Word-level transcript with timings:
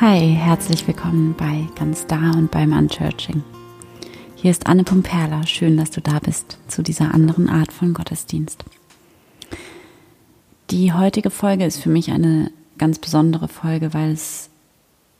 Hi, 0.00 0.32
herzlich 0.32 0.86
willkommen 0.86 1.34
bei 1.36 1.66
Ganz 1.74 2.06
Da 2.06 2.30
und 2.30 2.52
beim 2.52 2.72
Unchurching. 2.72 3.42
Hier 4.36 4.52
ist 4.52 4.68
Anne 4.68 4.84
Pumperla. 4.84 5.44
Schön, 5.44 5.76
dass 5.76 5.90
du 5.90 6.00
da 6.00 6.20
bist 6.20 6.56
zu 6.68 6.84
dieser 6.84 7.12
anderen 7.12 7.48
Art 7.48 7.72
von 7.72 7.94
Gottesdienst. 7.94 8.64
Die 10.70 10.92
heutige 10.92 11.30
Folge 11.30 11.64
ist 11.64 11.82
für 11.82 11.88
mich 11.88 12.12
eine 12.12 12.52
ganz 12.78 13.00
besondere 13.00 13.48
Folge, 13.48 13.92
weil 13.92 14.12
es 14.12 14.50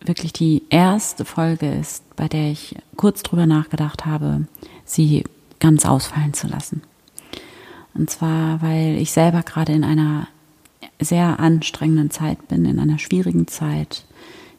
wirklich 0.00 0.32
die 0.32 0.62
erste 0.70 1.24
Folge 1.24 1.68
ist, 1.72 2.04
bei 2.14 2.28
der 2.28 2.52
ich 2.52 2.76
kurz 2.96 3.24
drüber 3.24 3.46
nachgedacht 3.46 4.06
habe, 4.06 4.46
sie 4.84 5.24
ganz 5.58 5.86
ausfallen 5.86 6.34
zu 6.34 6.46
lassen. 6.46 6.82
Und 7.94 8.10
zwar, 8.10 8.62
weil 8.62 8.96
ich 8.98 9.10
selber 9.10 9.42
gerade 9.42 9.72
in 9.72 9.82
einer 9.82 10.28
sehr 11.00 11.40
anstrengenden 11.40 12.12
Zeit 12.12 12.46
bin, 12.46 12.64
in 12.64 12.78
einer 12.78 13.00
schwierigen 13.00 13.48
Zeit, 13.48 14.04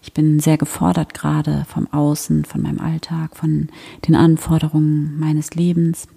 ich 0.01 0.13
bin 0.13 0.39
sehr 0.39 0.57
gefordert 0.57 1.13
gerade 1.13 1.65
vom 1.67 1.87
Außen, 1.91 2.45
von 2.45 2.61
meinem 2.61 2.79
Alltag, 2.79 3.35
von 3.35 3.69
den 4.07 4.15
Anforderungen 4.15 5.19
meines 5.19 5.51
Lebens. 5.55 6.07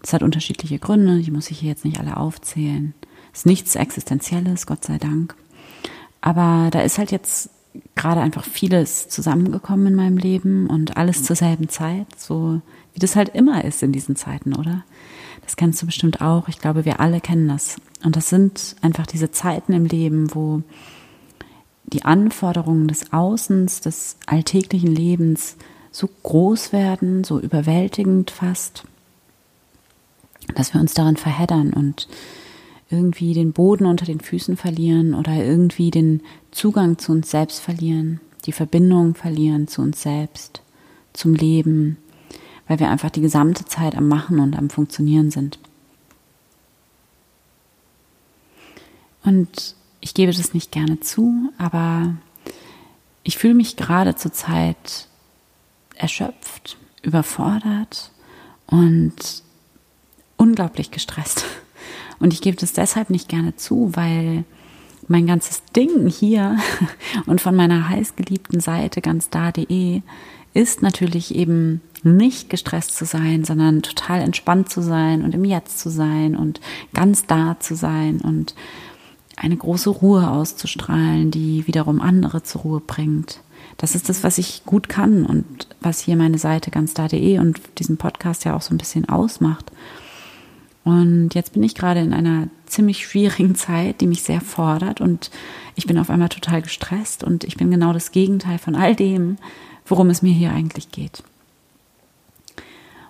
Das 0.00 0.12
hat 0.12 0.22
unterschiedliche 0.22 0.78
Gründe, 0.78 1.20
die 1.20 1.30
muss 1.30 1.50
ich 1.50 1.60
hier 1.60 1.70
jetzt 1.70 1.84
nicht 1.84 1.98
alle 2.00 2.16
aufzählen. 2.16 2.94
Es 3.32 3.40
ist 3.40 3.46
nichts 3.46 3.74
Existenzielles, 3.76 4.66
Gott 4.66 4.84
sei 4.84 4.98
Dank. 4.98 5.34
Aber 6.20 6.68
da 6.70 6.80
ist 6.80 6.98
halt 6.98 7.12
jetzt 7.12 7.50
gerade 7.94 8.20
einfach 8.20 8.44
vieles 8.44 9.08
zusammengekommen 9.08 9.88
in 9.88 9.94
meinem 9.94 10.18
Leben 10.18 10.66
und 10.68 10.96
alles 10.96 11.24
zur 11.24 11.36
selben 11.36 11.68
Zeit, 11.68 12.06
so 12.18 12.60
wie 12.92 13.00
das 13.00 13.16
halt 13.16 13.34
immer 13.34 13.64
ist 13.64 13.82
in 13.82 13.92
diesen 13.92 14.16
Zeiten, 14.16 14.54
oder? 14.54 14.84
Das 15.42 15.56
kennst 15.56 15.80
du 15.82 15.86
bestimmt 15.86 16.20
auch. 16.20 16.48
Ich 16.48 16.58
glaube, 16.58 16.84
wir 16.84 17.00
alle 17.00 17.20
kennen 17.20 17.48
das. 17.48 17.76
Und 18.04 18.16
das 18.16 18.28
sind 18.28 18.76
einfach 18.82 19.06
diese 19.06 19.30
Zeiten 19.30 19.72
im 19.72 19.86
Leben, 19.86 20.34
wo 20.34 20.62
die 21.84 22.04
Anforderungen 22.04 22.88
des 22.88 23.12
Außens, 23.12 23.80
des 23.80 24.16
alltäglichen 24.26 24.94
Lebens 24.94 25.56
so 25.90 26.08
groß 26.22 26.72
werden, 26.72 27.24
so 27.24 27.38
überwältigend 27.38 28.30
fast, 28.30 28.84
dass 30.54 30.72
wir 30.74 30.80
uns 30.80 30.94
darin 30.94 31.16
verheddern 31.16 31.72
und 31.72 32.08
irgendwie 32.90 33.34
den 33.34 33.52
Boden 33.52 33.86
unter 33.86 34.04
den 34.04 34.20
Füßen 34.20 34.56
verlieren 34.56 35.14
oder 35.14 35.34
irgendwie 35.34 35.90
den 35.90 36.20
Zugang 36.50 36.98
zu 36.98 37.12
uns 37.12 37.30
selbst 37.30 37.60
verlieren, 37.60 38.20
die 38.44 38.52
Verbindung 38.52 39.14
verlieren 39.14 39.68
zu 39.68 39.82
uns 39.82 40.02
selbst, 40.02 40.62
zum 41.12 41.34
Leben, 41.34 41.96
weil 42.68 42.80
wir 42.80 42.90
einfach 42.90 43.10
die 43.10 43.20
gesamte 43.20 43.64
Zeit 43.64 43.96
am 43.96 44.08
Machen 44.08 44.40
und 44.40 44.56
am 44.56 44.70
Funktionieren 44.70 45.30
sind. 45.30 45.58
Und 49.24 49.76
ich 50.02 50.12
gebe 50.14 50.32
das 50.32 50.52
nicht 50.52 50.72
gerne 50.72 51.00
zu, 51.00 51.50
aber 51.56 52.14
ich 53.22 53.38
fühle 53.38 53.54
mich 53.54 53.76
gerade 53.76 54.16
zur 54.16 54.32
Zeit 54.32 55.06
erschöpft, 55.94 56.76
überfordert 57.02 58.10
und 58.66 59.14
unglaublich 60.36 60.90
gestresst. 60.90 61.44
Und 62.18 62.32
ich 62.32 62.42
gebe 62.42 62.56
das 62.56 62.72
deshalb 62.72 63.10
nicht 63.10 63.28
gerne 63.28 63.56
zu, 63.56 63.92
weil 63.94 64.44
mein 65.06 65.26
ganzes 65.26 65.62
Ding 65.74 66.08
hier 66.08 66.58
und 67.26 67.40
von 67.40 67.54
meiner 67.54 67.88
heißgeliebten 67.88 68.60
Seite 68.60 69.00
ganz 69.00 69.30
ist 70.54 70.82
natürlich 70.82 71.34
eben 71.34 71.80
nicht 72.02 72.50
gestresst 72.50 72.96
zu 72.96 73.04
sein, 73.04 73.44
sondern 73.44 73.82
total 73.82 74.20
entspannt 74.20 74.68
zu 74.68 74.82
sein 74.82 75.22
und 75.22 75.34
im 75.34 75.44
Jetzt 75.44 75.78
zu 75.78 75.90
sein 75.90 76.36
und 76.36 76.60
ganz 76.92 77.26
da 77.26 77.56
zu 77.60 77.76
sein 77.76 78.20
und 78.20 78.54
eine 79.36 79.56
große 79.56 79.90
Ruhe 79.90 80.30
auszustrahlen, 80.30 81.30
die 81.30 81.66
wiederum 81.66 82.00
andere 82.00 82.42
zur 82.42 82.62
Ruhe 82.62 82.80
bringt. 82.80 83.40
Das 83.78 83.94
ist 83.94 84.08
das, 84.08 84.22
was 84.22 84.38
ich 84.38 84.64
gut 84.64 84.88
kann 84.88 85.24
und 85.24 85.66
was 85.80 86.00
hier 86.00 86.16
meine 86.16 86.38
Seite 86.38 86.70
ganz 86.70 86.94
da.de 86.94 87.38
und 87.38 87.60
diesen 87.78 87.96
Podcast 87.96 88.44
ja 88.44 88.54
auch 88.54 88.62
so 88.62 88.74
ein 88.74 88.78
bisschen 88.78 89.08
ausmacht. 89.08 89.72
Und 90.84 91.34
jetzt 91.34 91.52
bin 91.52 91.62
ich 91.62 91.74
gerade 91.74 92.00
in 92.00 92.12
einer 92.12 92.48
ziemlich 92.66 93.06
schwierigen 93.06 93.54
Zeit, 93.54 94.00
die 94.00 94.06
mich 94.06 94.22
sehr 94.22 94.40
fordert 94.40 95.00
und 95.00 95.30
ich 95.74 95.86
bin 95.86 95.98
auf 95.98 96.10
einmal 96.10 96.28
total 96.28 96.62
gestresst 96.62 97.22
und 97.22 97.44
ich 97.44 97.56
bin 97.56 97.70
genau 97.70 97.92
das 97.92 98.10
Gegenteil 98.10 98.58
von 98.58 98.74
all 98.74 98.96
dem, 98.96 99.36
worum 99.86 100.10
es 100.10 100.22
mir 100.22 100.32
hier 100.32 100.52
eigentlich 100.52 100.90
geht. 100.90 101.22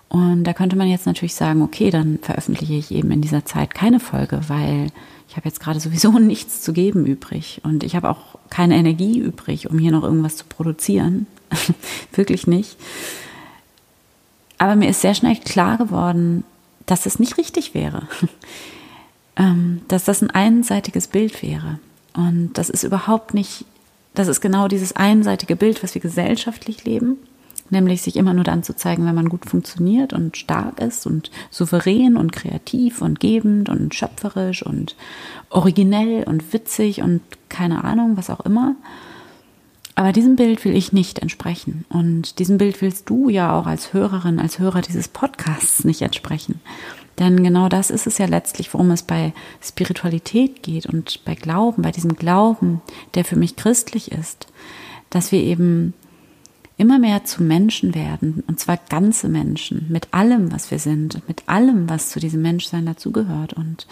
Und 0.09 0.43
da 0.43 0.53
könnte 0.53 0.75
man 0.75 0.87
jetzt 0.87 1.07
natürlich 1.07 1.33
sagen, 1.33 1.63
okay, 1.63 1.89
dann 1.89 2.19
veröffentliche 2.21 2.75
ich 2.75 2.91
eben 2.91 3.09
in 3.09 3.21
dieser 3.21 3.45
Zeit 3.45 3.73
keine 3.73 3.99
Folge, 3.99 4.41
weil 4.47 4.91
ich 5.33 5.37
habe 5.37 5.49
jetzt 5.49 5.59
gerade 5.59 5.79
sowieso 5.79 6.11
nichts 6.19 6.61
zu 6.61 6.73
geben 6.73 7.07
übrig 7.07 7.59
und 7.63 7.83
ich 7.83 7.95
habe 7.95 8.07
auch 8.07 8.37
keine 8.51 8.75
Energie 8.75 9.17
übrig, 9.17 9.67
um 9.67 9.79
hier 9.79 9.91
noch 9.91 10.03
irgendwas 10.03 10.37
zu 10.37 10.45
produzieren. 10.45 11.25
Wirklich 12.13 12.45
nicht. 12.45 12.77
Aber 14.59 14.75
mir 14.75 14.89
ist 14.89 15.01
sehr 15.01 15.15
schnell 15.15 15.35
klar 15.37 15.79
geworden, 15.79 16.43
dass 16.85 17.07
es 17.07 17.17
nicht 17.19 17.37
richtig 17.37 17.73
wäre. 17.73 18.07
Ähm, 19.35 19.81
dass 19.87 20.03
das 20.03 20.21
ein 20.21 20.29
einseitiges 20.29 21.07
Bild 21.07 21.41
wäre. 21.41 21.79
Und 22.13 22.53
das 22.53 22.69
ist 22.69 22.83
überhaupt 22.83 23.33
nicht, 23.33 23.65
das 24.13 24.27
ist 24.27 24.41
genau 24.41 24.67
dieses 24.67 24.95
einseitige 24.95 25.55
Bild, 25.55 25.81
was 25.81 25.95
wir 25.95 26.03
gesellschaftlich 26.03 26.85
leben 26.85 27.17
nämlich 27.73 28.01
sich 28.01 28.15
immer 28.15 28.33
nur 28.33 28.45
dann 28.45 28.63
zu 28.63 28.75
zeigen, 28.75 29.05
wenn 29.05 29.15
man 29.15 29.27
gut 29.27 29.45
funktioniert 29.45 30.13
und 30.13 30.37
stark 30.37 30.79
ist 30.79 31.05
und 31.05 31.29
souverän 31.49 32.15
und 32.15 32.31
kreativ 32.31 33.01
und 33.01 33.19
gebend 33.19 33.67
und 33.67 33.93
schöpferisch 33.93 34.65
und 34.65 34.95
originell 35.49 36.23
und 36.23 36.53
witzig 36.53 37.01
und 37.01 37.21
keine 37.49 37.83
Ahnung, 37.83 38.15
was 38.15 38.29
auch 38.29 38.39
immer. 38.41 38.75
Aber 39.95 40.11
diesem 40.11 40.35
Bild 40.35 40.63
will 40.65 40.75
ich 40.75 40.91
nicht 40.91 41.19
entsprechen. 41.19 41.85
Und 41.89 42.39
diesem 42.39 42.57
Bild 42.57 42.81
willst 42.81 43.09
du 43.09 43.29
ja 43.29 43.57
auch 43.57 43.67
als 43.67 43.93
Hörerin, 43.93 44.39
als 44.39 44.57
Hörer 44.57 44.81
dieses 44.81 45.07
Podcasts 45.07 45.83
nicht 45.83 46.01
entsprechen. 46.01 46.61
Denn 47.19 47.43
genau 47.43 47.69
das 47.69 47.91
ist 47.91 48.07
es 48.07 48.17
ja 48.17 48.25
letztlich, 48.25 48.73
worum 48.73 48.89
es 48.89 49.03
bei 49.03 49.33
Spiritualität 49.61 50.63
geht 50.63 50.87
und 50.87 51.23
bei 51.25 51.35
Glauben, 51.35 51.83
bei 51.83 51.91
diesem 51.91 52.15
Glauben, 52.15 52.81
der 53.13 53.23
für 53.23 53.35
mich 53.35 53.55
christlich 53.55 54.11
ist, 54.11 54.47
dass 55.11 55.31
wir 55.31 55.39
eben 55.39 55.93
immer 56.77 56.99
mehr 56.99 57.23
zu 57.23 57.43
Menschen 57.43 57.93
werden, 57.93 58.43
und 58.47 58.59
zwar 58.59 58.77
ganze 58.89 59.29
Menschen, 59.29 59.85
mit 59.89 60.13
allem, 60.13 60.51
was 60.51 60.71
wir 60.71 60.79
sind, 60.79 61.27
mit 61.27 61.43
allem, 61.47 61.89
was 61.89 62.09
zu 62.09 62.19
diesem 62.19 62.41
Menschsein 62.41 62.85
dazugehört. 62.85 63.53
Und 63.53 63.87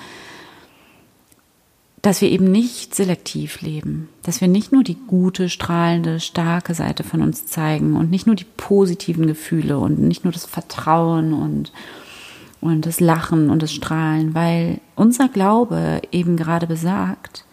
dass 2.01 2.21
wir 2.21 2.31
eben 2.31 2.51
nicht 2.51 2.95
selektiv 2.95 3.61
leben, 3.61 4.09
dass 4.23 4.41
wir 4.41 4.47
nicht 4.47 4.71
nur 4.71 4.83
die 4.83 4.97
gute, 5.07 5.49
strahlende, 5.49 6.19
starke 6.19 6.73
Seite 6.73 7.03
von 7.03 7.21
uns 7.21 7.45
zeigen. 7.45 7.95
Und 7.95 8.09
nicht 8.09 8.25
nur 8.25 8.35
die 8.35 8.45
positiven 8.57 9.27
Gefühle. 9.27 9.77
Und 9.77 9.99
nicht 9.99 10.23
nur 10.23 10.33
das 10.33 10.45
Vertrauen 10.45 11.33
und, 11.33 11.71
und 12.59 12.87
das 12.87 12.99
Lachen 12.99 13.51
und 13.51 13.61
das 13.61 13.71
Strahlen, 13.71 14.33
weil 14.33 14.81
unser 14.95 15.29
Glaube 15.29 16.01
eben 16.11 16.37
gerade 16.37 16.65
besagt, 16.65 17.45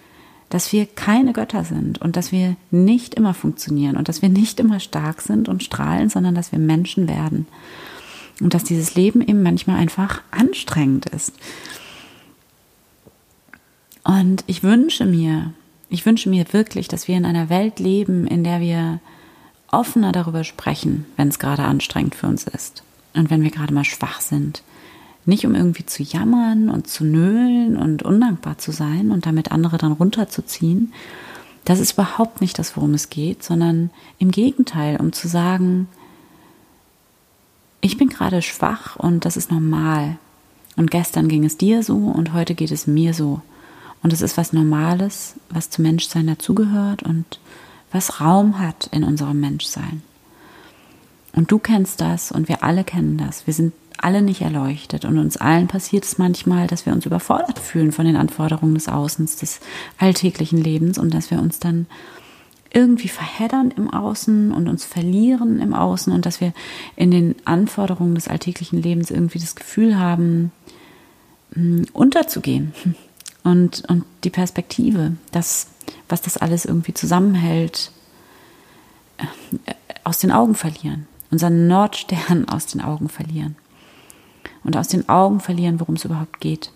dass 0.49 0.73
wir 0.73 0.87
keine 0.87 1.33
Götter 1.33 1.65
sind 1.65 2.01
und 2.01 2.17
dass 2.17 2.33
wir 2.33 2.57
nicht 2.71 3.15
immer 3.15 3.35
funktionieren 3.35 3.97
und 3.97 4.09
dass 4.09 4.23
wir 4.23 4.29
nicht 4.29 4.61
immer 4.61 4.81
stark 4.81 5.21
sind 5.21 5.49
und 5.49 5.63
strahlen, 5.63 6.09
sondern 6.09 6.35
dass 6.35 6.53
wir 6.53 6.59
Menschen 6.59 7.09
werden. 7.09 7.47
Und 8.41 8.55
dass 8.55 8.65
dieses 8.65 8.95
Leben 8.95 9.21
eben 9.21 9.43
manchmal 9.43 9.77
einfach 9.77 10.23
anstrengend 10.31 11.07
ist. 11.07 11.33
Und 14.05 14.45
ich 14.47 14.63
wünsche 14.63 15.05
mir, 15.05 15.53
ich 15.91 16.07
wünsche 16.07 16.31
mir 16.31 16.47
wirklich, 16.53 16.89
dass 16.89 17.09
wir 17.09 17.17
in 17.17 17.27
einer 17.27 17.51
Welt 17.51 17.81
leben, 17.81 18.27
in 18.27 18.45
der 18.45 18.61
wir 18.61 19.01
offener 19.71 20.13
darüber 20.13 20.45
sprechen, 20.45 21.05
wenn 21.17 21.29
es 21.29 21.39
gerade 21.39 21.65
anstrengend 21.65 22.15
für 22.15 22.27
uns 22.27 22.45
ist 22.45 22.85
und 23.13 23.29
wenn 23.29 23.43
wir 23.43 23.51
gerade 23.51 23.75
mal 23.75 23.85
schwach 23.85 24.21
sind 24.21 24.63
nicht 25.29 25.45
um 25.45 25.55
irgendwie 25.55 25.85
zu 25.85 26.03
jammern 26.03 26.71
und 26.71 26.89
zu 26.89 27.05
nölen 27.05 27.77
und 27.77 28.03
undankbar 28.03 28.57
zu 28.57 28.73
sein 28.73 29.11
und 29.11 29.27
damit 29.27 29.53
andere 29.53 29.77
dann 29.77 29.93
runterzuziehen. 29.93 30.95
Das 31.67 31.81
ist 31.81 31.93
überhaupt 31.93 32.41
nicht 32.41 32.59
das, 32.59 32.77
worum 32.77 32.95
es 32.95 33.11
geht, 33.11 33.43
sondern 33.43 33.91
im 34.19 34.31
Gegenteil, 34.31 34.97
um 34.97 35.13
zu 35.13 35.29
sagen, 35.29 35.87
ich 37.83 37.99
bin 37.99 38.09
gerade 38.09 38.41
schwach 38.41 38.97
und 38.97 39.27
das 39.27 39.37
ist 39.37 39.51
normal. 39.51 40.17
Und 40.77 40.91
gestern 40.91 41.29
ging 41.29 41.45
es 41.45 41.59
dir 41.59 41.83
so 41.83 41.97
und 41.97 42.33
heute 42.33 42.55
geht 42.55 42.71
es 42.71 42.87
mir 42.87 43.13
so. 43.13 43.43
Und 44.03 44.15
es 44.15 44.23
ist 44.23 44.39
was 44.39 44.55
Normales, 44.55 45.35
was 45.51 45.69
zum 45.69 45.83
Menschsein 45.83 46.27
dazugehört 46.27 47.03
und 47.03 47.39
was 47.93 48.21
Raum 48.21 48.59
hat 48.59 48.89
in 48.93 49.05
unserem 49.05 49.41
Menschsein. 49.41 50.03
Und 51.35 51.51
du 51.51 51.59
kennst 51.59 52.01
das 52.01 52.33
und 52.33 52.49
wir 52.49 52.63
alle 52.63 52.83
kennen 52.83 53.19
das. 53.19 53.47
Wir 53.47 53.53
sind 53.53 53.75
alle 53.99 54.23
nicht 54.23 54.41
erleuchtet 54.43 55.05
und 55.05 55.19
uns 55.19 55.37
allen 55.37 55.69
passiert 55.69 56.05
es 56.05 56.19
manchmal, 56.19 56.67
dass 56.67 56.87
wir 56.87 56.93
uns 56.93 57.05
überfordert 57.05 57.59
fühlen 57.59 57.93
von 57.93 58.07
den 58.07 58.17
Anforderungen 58.17 58.75
des 58.75 58.89
Außens, 58.89 59.37
des 59.37 59.61
alltäglichen 59.99 60.59
Lebens 60.59 60.99
und 60.99 61.13
dass 61.13 61.31
wir 61.31 61.39
uns 61.39 61.59
dann 61.59 61.87
irgendwie 62.73 63.09
verheddern 63.09 63.73
im 63.77 63.91
Außen 63.91 64.53
und 64.53 64.69
uns 64.69 64.85
verlieren 64.85 65.61
im 65.61 65.75
Außen 65.75 66.13
und 66.13 66.27
dass 66.27 66.41
wir 66.41 66.53
in 66.97 67.11
den 67.11 67.35
Anforderungen 67.45 68.15
des 68.15 68.29
alltäglichen 68.29 68.81
Lebens 68.81 69.11
irgendwie 69.11 69.39
das 69.39 69.57
Gefühl 69.57 69.99
haben, 69.99 70.53
hm, 71.55 71.87
unterzugehen. 71.93 72.75
Und, 73.43 73.85
und 73.89 74.05
die 74.25 74.31
Perspektive, 74.31 75.13
das, 75.33 75.69
was 76.09 76.21
das 76.21 76.37
alles 76.37 76.67
irgendwie 76.67 76.93
zusammenhält, 76.93 77.91
äh, 79.17 79.75
aus 80.05 80.19
den 80.19 80.31
Augen 80.31 80.55
verlieren, 80.55 81.07
unseren 81.31 81.67
Nordstern 81.67 82.49
aus 82.49 82.67
den 82.67 82.83
Augen 82.83 83.09
verlieren 83.09 83.57
und 84.69 84.77
aus 84.77 84.89
den 84.89 85.09
Augen 85.09 85.41
verlieren, 85.41 85.81
worum 85.81 85.95
es 85.95 86.05
überhaupt 86.05 86.41
geht. 86.41 86.73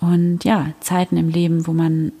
Und 0.00 0.44
ja, 0.44 0.66
Zeiten 0.80 1.16
im 1.16 1.30
Leben, 1.30 1.66
wo 1.66 1.72
man 1.72 2.12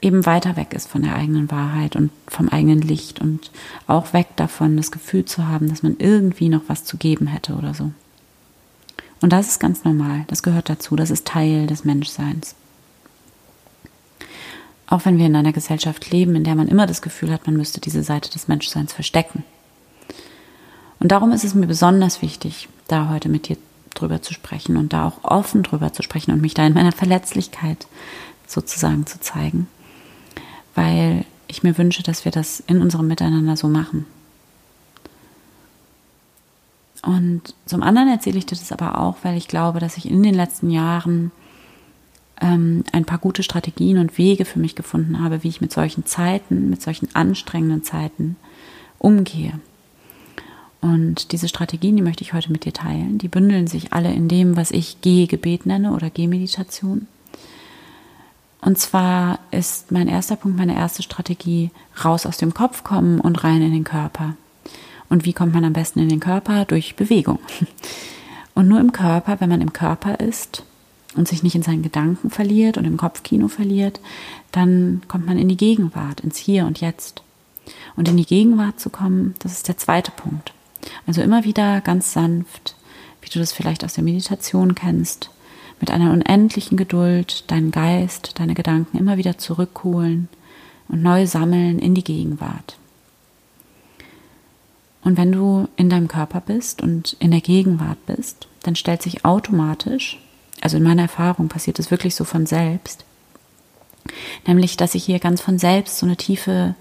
eben 0.00 0.24
weiter 0.24 0.56
weg 0.56 0.72
ist 0.72 0.88
von 0.88 1.02
der 1.02 1.14
eigenen 1.14 1.50
Wahrheit 1.50 1.94
und 1.94 2.10
vom 2.26 2.48
eigenen 2.48 2.80
Licht 2.80 3.20
und 3.20 3.50
auch 3.86 4.14
weg 4.14 4.28
davon, 4.36 4.78
das 4.78 4.90
Gefühl 4.90 5.26
zu 5.26 5.46
haben, 5.46 5.68
dass 5.68 5.82
man 5.82 5.96
irgendwie 5.98 6.48
noch 6.48 6.62
was 6.68 6.84
zu 6.84 6.96
geben 6.96 7.26
hätte 7.26 7.52
oder 7.56 7.74
so. 7.74 7.90
Und 9.20 9.30
das 9.30 9.48
ist 9.48 9.60
ganz 9.60 9.84
normal, 9.84 10.24
das 10.28 10.42
gehört 10.42 10.70
dazu, 10.70 10.96
das 10.96 11.10
ist 11.10 11.26
Teil 11.26 11.66
des 11.66 11.84
Menschseins. 11.84 12.54
Auch 14.86 15.04
wenn 15.04 15.18
wir 15.18 15.26
in 15.26 15.36
einer 15.36 15.52
Gesellschaft 15.52 16.10
leben, 16.10 16.34
in 16.34 16.44
der 16.44 16.54
man 16.54 16.68
immer 16.68 16.86
das 16.86 17.02
Gefühl 17.02 17.30
hat, 17.30 17.44
man 17.44 17.58
müsste 17.58 17.78
diese 17.78 18.02
Seite 18.02 18.30
des 18.30 18.48
Menschseins 18.48 18.94
verstecken. 18.94 19.44
Und 20.98 21.12
darum 21.12 21.32
ist 21.32 21.44
es 21.44 21.54
mir 21.54 21.66
besonders 21.66 22.22
wichtig, 22.22 22.70
da 22.88 23.08
heute 23.08 23.28
mit 23.28 23.48
dir 23.48 23.56
drüber 23.94 24.22
zu 24.22 24.34
sprechen 24.34 24.76
und 24.76 24.92
da 24.92 25.06
auch 25.06 25.24
offen 25.24 25.62
drüber 25.62 25.92
zu 25.92 26.02
sprechen 26.02 26.32
und 26.32 26.40
mich 26.40 26.54
da 26.54 26.66
in 26.66 26.74
meiner 26.74 26.92
Verletzlichkeit 26.92 27.86
sozusagen 28.46 29.06
zu 29.06 29.20
zeigen, 29.20 29.66
weil 30.74 31.24
ich 31.48 31.62
mir 31.62 31.78
wünsche, 31.78 32.02
dass 32.02 32.24
wir 32.24 32.32
das 32.32 32.60
in 32.60 32.80
unserem 32.80 33.06
Miteinander 33.06 33.56
so 33.56 33.68
machen. 33.68 34.06
Und 37.02 37.54
zum 37.66 37.82
anderen 37.82 38.08
erzähle 38.08 38.38
ich 38.38 38.46
dir 38.46 38.56
das 38.56 38.72
aber 38.72 38.98
auch, 38.98 39.16
weil 39.22 39.36
ich 39.36 39.48
glaube, 39.48 39.78
dass 39.78 39.96
ich 39.96 40.10
in 40.10 40.22
den 40.22 40.34
letzten 40.34 40.70
Jahren 40.70 41.30
ähm, 42.40 42.84
ein 42.92 43.04
paar 43.04 43.18
gute 43.18 43.42
Strategien 43.42 43.98
und 43.98 44.18
Wege 44.18 44.44
für 44.44 44.58
mich 44.58 44.74
gefunden 44.74 45.22
habe, 45.22 45.42
wie 45.42 45.48
ich 45.48 45.60
mit 45.60 45.72
solchen 45.72 46.04
Zeiten, 46.04 46.68
mit 46.68 46.82
solchen 46.82 47.14
anstrengenden 47.14 47.84
Zeiten 47.84 48.36
umgehe. 48.98 49.60
Und 50.80 51.32
diese 51.32 51.48
Strategien, 51.48 51.96
die 51.96 52.02
möchte 52.02 52.22
ich 52.22 52.32
heute 52.32 52.52
mit 52.52 52.64
dir 52.64 52.72
teilen. 52.72 53.18
Die 53.18 53.28
bündeln 53.28 53.66
sich 53.66 53.92
alle 53.92 54.12
in 54.12 54.28
dem, 54.28 54.56
was 54.56 54.70
ich 54.70 55.00
Gehgebet 55.00 55.66
nenne 55.66 55.92
oder 55.92 56.10
Gehmeditation. 56.10 57.06
Und 58.60 58.78
zwar 58.78 59.38
ist 59.50 59.92
mein 59.92 60.08
erster 60.08 60.36
Punkt, 60.36 60.58
meine 60.58 60.76
erste 60.76 61.02
Strategie, 61.02 61.70
raus 62.04 62.26
aus 62.26 62.36
dem 62.36 62.54
Kopf 62.54 62.84
kommen 62.84 63.20
und 63.20 63.42
rein 63.44 63.62
in 63.62 63.72
den 63.72 63.84
Körper. 63.84 64.34
Und 65.08 65.24
wie 65.24 65.32
kommt 65.32 65.54
man 65.54 65.64
am 65.64 65.72
besten 65.72 66.00
in 66.00 66.08
den 66.08 66.20
Körper? 66.20 66.64
Durch 66.64 66.96
Bewegung. 66.96 67.38
Und 68.54 68.68
nur 68.68 68.80
im 68.80 68.90
Körper, 68.90 69.38
wenn 69.38 69.50
man 69.50 69.60
im 69.60 69.74
Körper 69.74 70.18
ist, 70.18 70.64
und 71.16 71.26
sich 71.28 71.42
nicht 71.42 71.54
in 71.54 71.62
seinen 71.62 71.82
Gedanken 71.82 72.30
verliert 72.30 72.78
und 72.78 72.84
im 72.84 72.96
Kopfkino 72.96 73.48
verliert, 73.48 74.00
dann 74.52 75.02
kommt 75.08 75.26
man 75.26 75.38
in 75.38 75.48
die 75.48 75.56
Gegenwart, 75.56 76.20
ins 76.20 76.36
Hier 76.36 76.66
und 76.66 76.80
Jetzt. 76.80 77.22
Und 77.96 78.08
in 78.08 78.16
die 78.16 78.26
Gegenwart 78.26 78.78
zu 78.78 78.90
kommen, 78.90 79.34
das 79.40 79.52
ist 79.52 79.68
der 79.68 79.76
zweite 79.76 80.10
Punkt. 80.12 80.52
Also 81.06 81.22
immer 81.22 81.44
wieder 81.44 81.80
ganz 81.80 82.12
sanft, 82.12 82.76
wie 83.20 83.28
du 83.28 83.38
das 83.38 83.52
vielleicht 83.52 83.84
aus 83.84 83.94
der 83.94 84.04
Meditation 84.04 84.74
kennst, 84.74 85.30
mit 85.80 85.90
einer 85.90 86.12
unendlichen 86.12 86.76
Geduld 86.76 87.50
deinen 87.50 87.70
Geist, 87.70 88.38
deine 88.38 88.54
Gedanken 88.54 88.96
immer 88.96 89.16
wieder 89.16 89.38
zurückholen 89.38 90.28
und 90.88 91.02
neu 91.02 91.26
sammeln 91.26 91.78
in 91.78 91.94
die 91.94 92.04
Gegenwart. 92.04 92.78
Und 95.02 95.16
wenn 95.16 95.32
du 95.32 95.68
in 95.76 95.88
deinem 95.88 96.08
Körper 96.08 96.40
bist 96.40 96.82
und 96.82 97.16
in 97.20 97.30
der 97.30 97.40
Gegenwart 97.40 98.04
bist, 98.06 98.48
dann 98.62 98.74
stellt 98.74 99.02
sich 99.02 99.24
automatisch 99.24 100.18
also 100.60 100.76
in 100.76 100.82
meiner 100.82 101.02
Erfahrung 101.02 101.48
passiert 101.48 101.78
es 101.78 101.90
wirklich 101.90 102.14
so 102.14 102.24
von 102.24 102.46
selbst, 102.46 103.04
nämlich 104.46 104.76
dass 104.76 104.92
sich 104.92 105.04
hier 105.04 105.18
ganz 105.18 105.40
von 105.40 105.58
selbst 105.58 105.98
so 105.98 106.06
eine 106.06 106.16
tiefe 106.16 106.74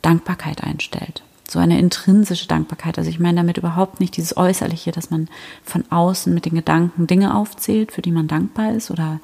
Dankbarkeit 0.00 0.62
einstellt. 0.64 1.22
So 1.52 1.58
eine 1.58 1.78
intrinsische 1.78 2.48
Dankbarkeit. 2.48 2.96
Also 2.96 3.10
ich 3.10 3.20
meine 3.20 3.36
damit 3.36 3.58
überhaupt 3.58 4.00
nicht 4.00 4.16
dieses 4.16 4.38
Äußerliche, 4.38 4.90
dass 4.90 5.10
man 5.10 5.28
von 5.62 5.84
außen 5.90 6.32
mit 6.32 6.46
den 6.46 6.54
Gedanken 6.54 7.06
Dinge 7.06 7.36
aufzählt, 7.36 7.92
für 7.92 8.00
die 8.00 8.10
man 8.10 8.26
dankbar 8.26 8.72
ist 8.72 8.90
oder 8.90 9.20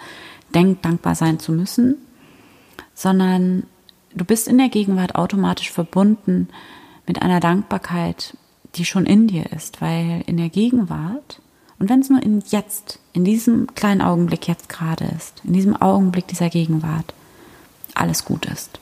denkt, 0.54 0.84
dankbar 0.84 1.14
sein 1.14 1.38
zu 1.38 1.52
müssen, 1.52 1.96
sondern 2.92 3.62
du 4.14 4.26
bist 4.26 4.46
in 4.46 4.58
der 4.58 4.68
Gegenwart 4.68 5.14
automatisch 5.14 5.72
verbunden 5.72 6.48
mit 7.06 7.22
einer 7.22 7.40
Dankbarkeit, 7.40 8.36
die 8.74 8.84
schon 8.84 9.06
in 9.06 9.28
dir 9.28 9.50
ist, 9.52 9.80
weil 9.80 10.22
in 10.26 10.36
der 10.36 10.50
Gegenwart 10.50 11.40
und 11.78 11.88
wenn 11.88 12.00
es 12.00 12.10
nur 12.10 12.22
in 12.22 12.42
jetzt, 12.48 12.98
in 13.14 13.24
diesem 13.24 13.74
kleinen 13.74 14.02
Augenblick 14.02 14.48
jetzt 14.48 14.68
gerade 14.68 15.04
ist, 15.16 15.40
in 15.44 15.54
diesem 15.54 15.80
Augenblick 15.80 16.26
dieser 16.26 16.50
Gegenwart, 16.50 17.14
alles 17.94 18.26
gut 18.26 18.44
ist. 18.44 18.80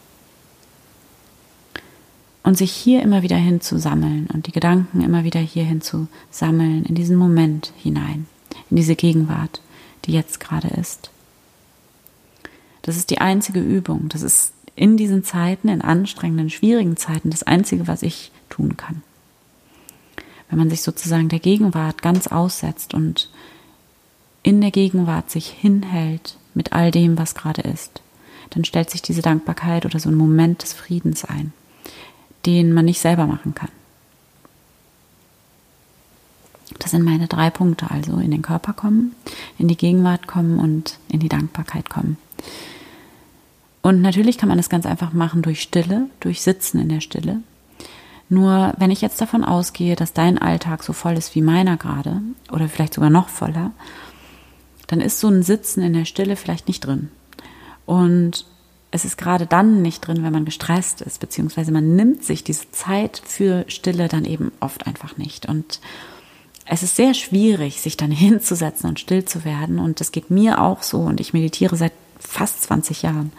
Und 2.47 2.57
sich 2.57 2.73
hier 2.73 3.03
immer 3.03 3.23
wieder 3.23 3.37
hin 3.37 3.61
zu 3.61 3.79
sammeln 3.79 4.29
und 4.33 4.47
die 4.47 4.53
Gedanken 4.53 5.03
immer 5.03 5.25
wieder 5.25 5.41
hierhin 5.41 5.83
zu 5.83 6.09
sammeln, 6.31 6.85
in 6.85 6.95
diesen 6.95 7.17
Moment 7.17 7.73
hinein, 7.77 8.27
in 8.71 8.79
diese 8.79 8.97
Gegenwart, 8.97 9.61
die 10.07 10.13
jetzt 10.13 10.41
gerade 10.41 10.69
ist. 10.69 11.11
Das 12.83 12.97
ist 12.97 13.11
die 13.11 13.19
einzige 13.19 13.61
Übung. 13.61 14.09
Das 14.09 14.23
ist 14.23 14.55
in 14.77 14.97
diesen 14.97 15.25
Zeiten, 15.25 15.69
in 15.69 15.83
anstrengenden, 15.83 16.49
schwierigen 16.49 16.97
Zeiten, 16.97 17.31
das 17.31 17.43
Einzige, 17.43 17.87
was 17.87 18.03
ich 18.03 18.31
tun 18.49 18.79
kann 18.79 19.03
wenn 20.49 20.59
man 20.59 20.71
sich 20.71 20.83
sozusagen 20.83 21.29
der 21.29 21.39
Gegenwart 21.39 22.03
ganz 22.03 22.27
aussetzt 22.27 22.95
und 22.95 23.31
in 24.43 24.61
der 24.61 24.71
Gegenwart 24.71 25.31
sich 25.31 25.49
hinhält 25.49 26.37
mit 26.55 26.73
all 26.73 26.91
dem, 26.91 27.19
was 27.19 27.35
gerade 27.35 27.63
ist, 27.63 28.01
dann 28.51 28.65
stellt 28.65 28.91
sich 28.91 29.03
diese 29.03 29.23
Dankbarkeit 29.23 29.85
oder 29.85 29.99
so 29.99 30.09
ein 30.09 30.15
Moment 30.15 30.63
des 30.63 30.73
Friedens 30.73 31.25
ein, 31.25 31.53
den 32.47 32.73
man 32.73 32.85
nicht 32.85 33.01
selber 33.01 33.27
machen 33.27 33.55
kann. 33.55 33.71
Das 36.79 36.91
sind 36.91 37.05
meine 37.05 37.27
drei 37.27 37.51
Punkte, 37.51 37.91
also 37.91 38.19
in 38.19 38.31
den 38.31 38.43
Körper 38.43 38.73
kommen, 38.73 39.15
in 39.59 39.69
die 39.69 39.77
Gegenwart 39.77 40.27
kommen 40.27 40.59
und 40.59 40.99
in 41.09 41.21
die 41.21 41.29
Dankbarkeit 41.29 41.91
kommen. 41.91 42.17
Und 43.83 44.03
natürlich 44.03 44.37
kann 44.39 44.49
man 44.49 44.59
das 44.59 44.69
ganz 44.69 44.85
einfach 44.85 45.13
machen 45.13 45.43
durch 45.43 45.63
Stille, 45.63 46.09
durch 46.21 46.43
Sitzen 46.43 46.81
in 46.81 46.89
der 46.89 47.01
Stille, 47.01 47.41
nur 48.29 48.75
wenn 48.79 48.91
ich 48.91 49.01
jetzt 49.01 49.21
davon 49.21 49.45
ausgehe, 49.45 49.95
dass 49.95 50.13
dein 50.13 50.39
Alltag 50.39 50.83
so 50.83 50.93
voll 50.93 51.17
ist 51.17 51.35
wie 51.35 51.43
meiner 51.43 51.77
gerade 51.77 52.21
oder 52.51 52.69
vielleicht 52.69 52.95
sogar 52.95 53.11
noch 53.11 53.29
voller, 53.29 53.71
dann 54.89 55.01
ist 55.01 55.21
so 55.21 55.29
ein 55.29 55.43
Sitzen 55.43 55.83
in 55.83 55.93
der 55.93 56.05
Stille 56.05 56.37
vielleicht 56.37 56.67
nicht 56.69 56.81
drin. 56.81 57.11
Und 57.87 58.47
es 58.97 59.05
ist 59.05 59.19
gerade 59.19 59.47
dann 59.47 59.83
nicht 59.83 60.07
drin, 60.07 60.23
wenn 60.25 60.33
man 60.33 60.47
gestresst 60.47 61.03
ist, 61.03 61.21
beziehungsweise 61.21 61.71
man 61.71 61.97
nimmt 61.97 62.25
sich 62.25 62.43
diese 62.43 62.71
Zeit 62.73 63.21
für 63.25 63.65
Stille 63.69 64.09
dann 64.09 64.25
eben 64.25 64.53
oft 64.59 64.87
einfach 64.87 65.19
nicht. 65.19 65.47
Und 65.47 65.81
es 66.65 66.83
ist 66.83 66.97
sehr 66.97 67.13
schwierig, 67.13 67.81
sich 67.81 67.97
dann 67.97 68.11
hinzusetzen 68.11 68.89
und 68.89 68.99
still 68.99 69.25
zu 69.25 69.45
werden. 69.45 69.79
Und 69.79 70.01
das 70.01 70.13
geht 70.13 70.31
mir 70.31 70.63
auch 70.63 70.83
so. 70.83 71.01
Und 71.01 71.21
ich 71.21 71.35
meditiere 71.35 71.77
seit 71.77 71.93
fast 72.19 72.63
20 72.63 73.03
Jahren. 73.03 73.33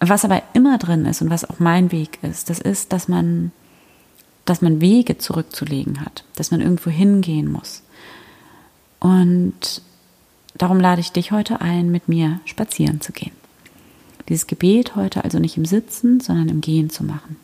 Was 0.00 0.24
aber 0.24 0.42
immer 0.54 0.78
drin 0.78 1.04
ist 1.04 1.20
und 1.20 1.30
was 1.30 1.44
auch 1.44 1.58
mein 1.58 1.92
Weg 1.92 2.18
ist, 2.22 2.48
das 2.48 2.58
ist, 2.58 2.92
dass 2.92 3.06
man, 3.06 3.52
dass 4.46 4.62
man 4.62 4.80
Wege 4.80 5.18
zurückzulegen 5.18 6.00
hat, 6.00 6.24
dass 6.36 6.50
man 6.50 6.62
irgendwo 6.62 6.90
hingehen 6.90 7.52
muss. 7.52 7.82
Und 8.98 9.82
darum 10.58 10.80
lade 10.80 11.00
ich 11.00 11.12
dich 11.12 11.32
heute 11.32 11.60
ein, 11.60 11.90
mit 11.90 12.08
mir 12.08 12.40
spazieren 12.44 13.00
zu 13.00 13.12
gehen. 13.12 13.32
Dieses 14.28 14.46
Gebet 14.46 14.96
heute 14.96 15.24
also 15.24 15.38
nicht 15.38 15.56
im 15.56 15.64
Sitzen, 15.64 16.20
sondern 16.20 16.48
im 16.48 16.60
Gehen 16.60 16.90
zu 16.90 17.04
machen. 17.04 17.36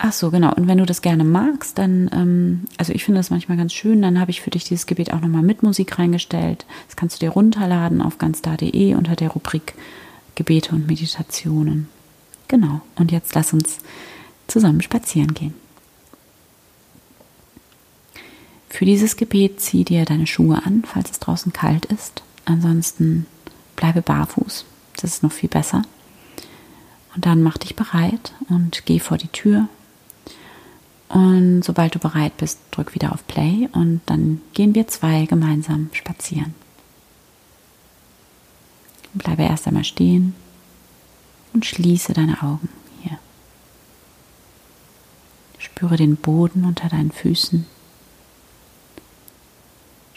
Ach 0.00 0.12
so, 0.12 0.30
genau. 0.30 0.54
Und 0.54 0.68
wenn 0.68 0.78
du 0.78 0.86
das 0.86 1.02
gerne 1.02 1.24
magst, 1.24 1.76
dann, 1.76 2.08
ähm, 2.12 2.64
also 2.76 2.92
ich 2.92 3.04
finde 3.04 3.18
das 3.18 3.30
manchmal 3.30 3.58
ganz 3.58 3.72
schön, 3.72 4.00
dann 4.00 4.20
habe 4.20 4.30
ich 4.30 4.40
für 4.40 4.50
dich 4.50 4.62
dieses 4.64 4.86
Gebet 4.86 5.12
auch 5.12 5.20
nochmal 5.20 5.42
mit 5.42 5.64
Musik 5.64 5.98
reingestellt. 5.98 6.66
Das 6.86 6.94
kannst 6.94 7.16
du 7.16 7.26
dir 7.26 7.32
runterladen 7.32 8.00
auf 8.00 8.18
ganzda.de 8.18 8.94
unter 8.94 9.16
der 9.16 9.30
Rubrik 9.30 9.74
Gebete 10.36 10.72
und 10.72 10.86
Meditationen. 10.86 11.88
Genau. 12.46 12.80
Und 12.94 13.10
jetzt 13.10 13.34
lass 13.34 13.52
uns 13.52 13.78
zusammen 14.46 14.82
spazieren 14.82 15.34
gehen. 15.34 15.54
Für 18.68 18.84
dieses 18.84 19.16
Gebet 19.16 19.60
zieh 19.60 19.84
dir 19.84 20.04
deine 20.04 20.26
Schuhe 20.26 20.62
an, 20.64 20.84
falls 20.86 21.10
es 21.10 21.18
draußen 21.20 21.52
kalt 21.52 21.86
ist. 21.86 22.22
Ansonsten 22.44 23.26
bleibe 23.76 24.02
barfuß. 24.02 24.64
Das 24.96 25.04
ist 25.04 25.22
noch 25.22 25.32
viel 25.32 25.48
besser. 25.48 25.82
Und 27.14 27.26
dann 27.26 27.42
mach 27.42 27.58
dich 27.58 27.74
bereit 27.74 28.32
und 28.48 28.84
geh 28.84 28.98
vor 28.98 29.16
die 29.16 29.28
Tür 29.28 29.68
und 31.08 31.62
sobald 31.62 31.94
du 31.94 31.98
bereit 31.98 32.36
bist, 32.36 32.60
drück 32.70 32.94
wieder 32.94 33.12
auf 33.12 33.26
Play 33.26 33.68
und 33.72 34.02
dann 34.06 34.42
gehen 34.52 34.74
wir 34.74 34.88
zwei 34.88 35.24
gemeinsam 35.24 35.88
spazieren. 35.92 36.54
Bleibe 39.14 39.42
erst 39.42 39.66
einmal 39.66 39.84
stehen 39.84 40.34
und 41.54 41.64
schließe 41.64 42.12
deine 42.12 42.42
Augen 42.42 42.68
hier. 43.02 43.18
Spüre 45.58 45.96
den 45.96 46.16
Boden 46.16 46.64
unter 46.64 46.88
deinen 46.88 47.10
Füßen. 47.10 47.66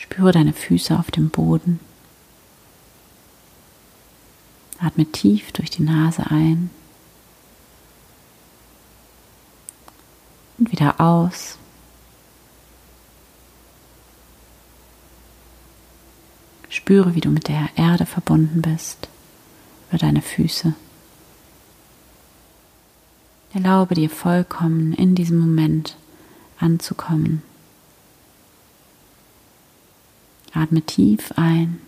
Spüre 0.01 0.31
deine 0.31 0.51
Füße 0.51 0.97
auf 0.97 1.11
dem 1.11 1.29
Boden. 1.29 1.79
Atme 4.79 5.05
tief 5.05 5.51
durch 5.51 5.69
die 5.69 5.83
Nase 5.83 6.25
ein 6.31 6.71
und 10.57 10.71
wieder 10.71 10.99
aus. 10.99 11.59
Spüre, 16.67 17.13
wie 17.13 17.21
du 17.21 17.29
mit 17.29 17.47
der 17.47 17.69
Erde 17.75 18.07
verbunden 18.07 18.63
bist, 18.63 19.07
über 19.89 19.99
deine 19.99 20.23
Füße. 20.23 20.73
Erlaube 23.53 23.93
dir 23.93 24.09
vollkommen 24.09 24.93
in 24.93 25.13
diesem 25.13 25.37
Moment 25.37 25.95
anzukommen. 26.57 27.43
Atme 30.53 30.81
tief 30.81 31.33
ein 31.35 31.79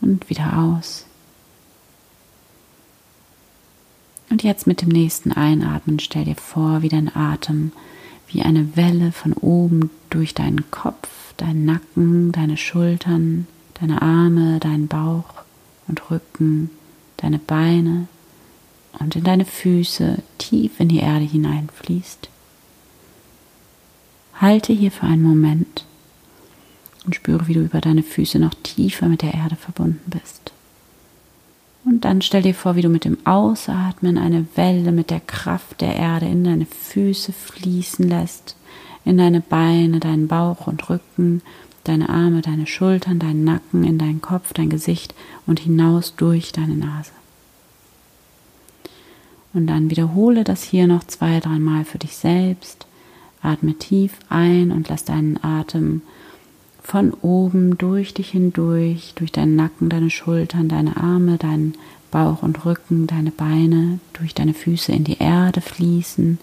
und 0.00 0.28
wieder 0.28 0.58
aus. 0.58 1.06
Und 4.30 4.42
jetzt 4.42 4.66
mit 4.66 4.82
dem 4.82 4.90
nächsten 4.90 5.32
Einatmen 5.32 5.98
stell 5.98 6.24
dir 6.24 6.36
vor, 6.36 6.82
wie 6.82 6.88
dein 6.88 7.14
Atem 7.14 7.72
wie 8.28 8.42
eine 8.42 8.76
Welle 8.76 9.12
von 9.12 9.32
oben 9.32 9.90
durch 10.10 10.34
deinen 10.34 10.70
Kopf, 10.70 11.08
deinen 11.36 11.64
Nacken, 11.64 12.32
deine 12.32 12.56
Schultern, 12.56 13.46
deine 13.80 14.02
Arme, 14.02 14.60
deinen 14.60 14.88
Bauch 14.88 15.42
und 15.86 16.10
Rücken, 16.10 16.70
deine 17.16 17.38
Beine 17.38 18.06
und 18.98 19.16
in 19.16 19.24
deine 19.24 19.44
Füße 19.44 20.22
tief 20.36 20.78
in 20.78 20.88
die 20.88 20.98
Erde 20.98 21.24
hineinfließt. 21.24 22.28
Halte 24.40 24.72
hier 24.72 24.90
für 24.90 25.06
einen 25.06 25.22
Moment 25.22 25.84
und 27.04 27.14
spüre, 27.14 27.48
wie 27.48 27.54
du 27.54 27.60
über 27.60 27.80
deine 27.80 28.02
Füße 28.02 28.38
noch 28.38 28.54
tiefer 28.62 29.08
mit 29.08 29.22
der 29.22 29.34
Erde 29.34 29.56
verbunden 29.56 30.02
bist. 30.06 30.52
Und 31.84 32.04
dann 32.04 32.20
stell 32.20 32.42
dir 32.42 32.54
vor, 32.54 32.76
wie 32.76 32.82
du 32.82 32.88
mit 32.88 33.04
dem 33.04 33.16
Ausatmen 33.26 34.18
eine 34.18 34.46
Welle 34.56 34.92
mit 34.92 35.10
der 35.10 35.20
Kraft 35.20 35.80
der 35.80 35.96
Erde 35.96 36.26
in 36.26 36.44
deine 36.44 36.66
Füße 36.66 37.32
fließen 37.32 38.06
lässt, 38.06 38.56
in 39.04 39.16
deine 39.16 39.40
Beine, 39.40 40.00
deinen 40.00 40.28
Bauch 40.28 40.66
und 40.66 40.90
Rücken, 40.90 41.40
deine 41.84 42.10
Arme, 42.10 42.42
deine 42.42 42.66
Schultern, 42.66 43.18
deinen 43.18 43.44
Nacken, 43.44 43.84
in 43.84 43.96
deinen 43.96 44.20
Kopf, 44.20 44.52
dein 44.52 44.68
Gesicht 44.68 45.14
und 45.46 45.60
hinaus 45.60 46.14
durch 46.14 46.52
deine 46.52 46.76
Nase. 46.76 47.12
Und 49.54 49.66
dann 49.66 49.90
wiederhole 49.90 50.44
das 50.44 50.62
hier 50.62 50.86
noch 50.86 51.04
zwei, 51.04 51.40
dreimal 51.40 51.84
für 51.84 51.98
dich 51.98 52.16
selbst. 52.16 52.86
Atme 53.42 53.74
tief 53.74 54.12
ein 54.28 54.72
und 54.72 54.88
lass 54.88 55.04
deinen 55.04 55.42
Atem 55.42 56.02
von 56.82 57.12
oben 57.12 57.76
durch 57.76 58.14
dich 58.14 58.30
hindurch, 58.30 59.12
durch 59.14 59.30
deinen 59.30 59.56
Nacken, 59.56 59.88
deine 59.88 60.10
Schultern, 60.10 60.68
deine 60.68 60.96
Arme, 60.96 61.36
deinen 61.36 61.74
Bauch 62.10 62.42
und 62.42 62.64
Rücken, 62.64 63.06
deine 63.06 63.30
Beine, 63.30 64.00
durch 64.14 64.34
deine 64.34 64.54
Füße 64.54 64.92
in 64.92 65.04
die 65.04 65.18
Erde 65.18 65.60
fließen. 65.60 66.38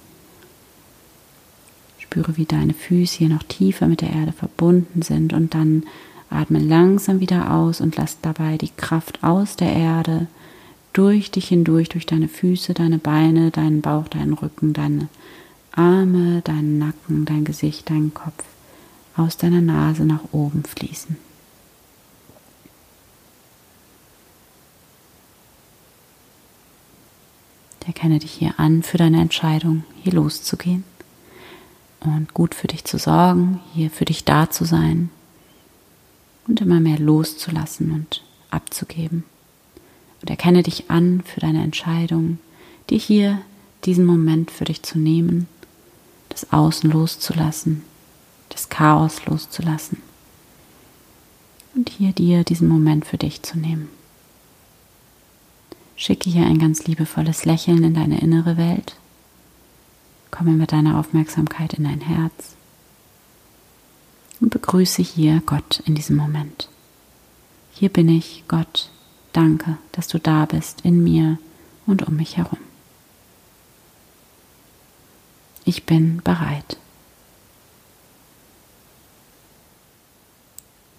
Spüre, 1.98 2.38
wie 2.38 2.46
deine 2.46 2.74
Füße 2.74 3.18
hier 3.18 3.30
noch 3.30 3.44
tiefer 3.44 3.88
mit 3.88 4.02
der 4.02 4.12
Erde 4.12 4.32
verbunden 4.32 5.02
sind 5.02 5.34
und 5.34 5.54
dann 5.56 5.84
atme 6.30 6.60
langsam 6.60 7.20
wieder 7.20 7.52
aus 7.52 7.82
und 7.82 7.98
lass 7.98 8.22
dabei 8.22 8.58
die 8.58 8.72
Kraft 8.78 9.24
aus 9.24 9.56
der 9.56 9.74
Erde 9.74 10.28
durch 10.94 11.32
dich 11.32 11.48
hindurch, 11.48 11.90
durch 11.90 12.06
deine 12.06 12.28
Füße, 12.28 12.74
deine 12.74 13.00
Beine, 13.00 13.52
deinen 13.52 13.82
Bauch, 13.82 14.08
deinen 14.08 14.34
Rücken, 14.34 14.74
deine 14.74 15.10
Arme, 15.76 16.42
deinen 16.42 16.78
Nacken, 16.78 17.26
dein 17.26 17.46
Gesicht, 17.46 17.90
deinen 17.90 18.14
Kopf 18.14 18.44
aus 19.16 19.38
deiner 19.38 19.62
Nase 19.62 20.06
nach 20.06 20.22
oben 20.32 20.64
fließen. 20.64 21.18
Erkenne 28.06 28.20
dich 28.20 28.34
hier 28.34 28.60
an 28.60 28.84
für 28.84 28.98
deine 28.98 29.22
Entscheidung, 29.22 29.84
hier 30.04 30.14
loszugehen 30.14 30.84
und 32.02 32.34
gut 32.34 32.54
für 32.54 32.68
dich 32.68 32.84
zu 32.84 32.98
sorgen, 32.98 33.62
hier 33.74 33.90
für 33.90 34.06
dich 34.06 34.26
da 34.26 34.50
zu 34.50 34.66
sein 34.66 35.10
und 36.48 36.62
immer 36.62 36.80
mehr 36.80 37.00
loszulassen 37.00 37.92
und 37.92 38.22
abzugeben. 38.52 39.24
Und 40.22 40.30
erkenne 40.30 40.62
dich 40.62 40.92
an 40.92 41.24
für 41.26 41.40
deine 41.40 41.64
Entscheidung, 41.64 42.40
dir 42.90 42.98
hier 42.98 43.42
diesen 43.86 44.06
Moment 44.06 44.52
für 44.52 44.66
dich 44.66 44.84
zu 44.84 45.00
nehmen, 45.00 45.48
das 46.36 46.52
Außen 46.52 46.92
loszulassen 46.92 47.84
das 48.56 48.70
Chaos 48.70 49.26
loszulassen 49.26 50.02
und 51.76 51.90
hier 51.90 52.14
dir 52.14 52.44
diesen 52.44 52.70
Moment 52.70 53.06
für 53.06 53.18
dich 53.18 53.44
zu 53.44 53.58
nehmen. 53.58 53.90
Schicke 55.98 56.30
hier 56.30 56.46
ein 56.46 56.60
ganz 56.60 56.86
liebevolles 56.86 57.46
Lächeln 57.46 57.84
in 57.84 57.94
deine 57.94 58.22
innere 58.22 58.58
Welt. 58.58 58.96
Komme 60.32 60.52
mit 60.52 60.72
deiner 60.72 61.00
Aufmerksamkeit 61.00 61.74
in 61.74 61.84
dein 61.84 62.02
Herz 62.02 62.56
und 64.40 64.50
begrüße 64.52 65.02
hier 65.02 65.42
Gott 65.46 65.82
in 65.86 65.96
diesem 65.96 66.16
Moment. 66.16 66.70
Hier 67.72 67.90
bin 67.90 68.10
ich, 68.10 68.44
Gott. 68.48 68.90
Danke, 69.34 69.78
dass 69.92 70.08
du 70.08 70.18
da 70.18 70.46
bist 70.46 70.82
in 70.82 71.04
mir 71.04 71.38
und 71.86 72.08
um 72.08 72.16
mich 72.16 72.38
herum. 72.38 72.65
Ich 75.66 75.86
bin 75.86 76.22
bereit. 76.24 76.78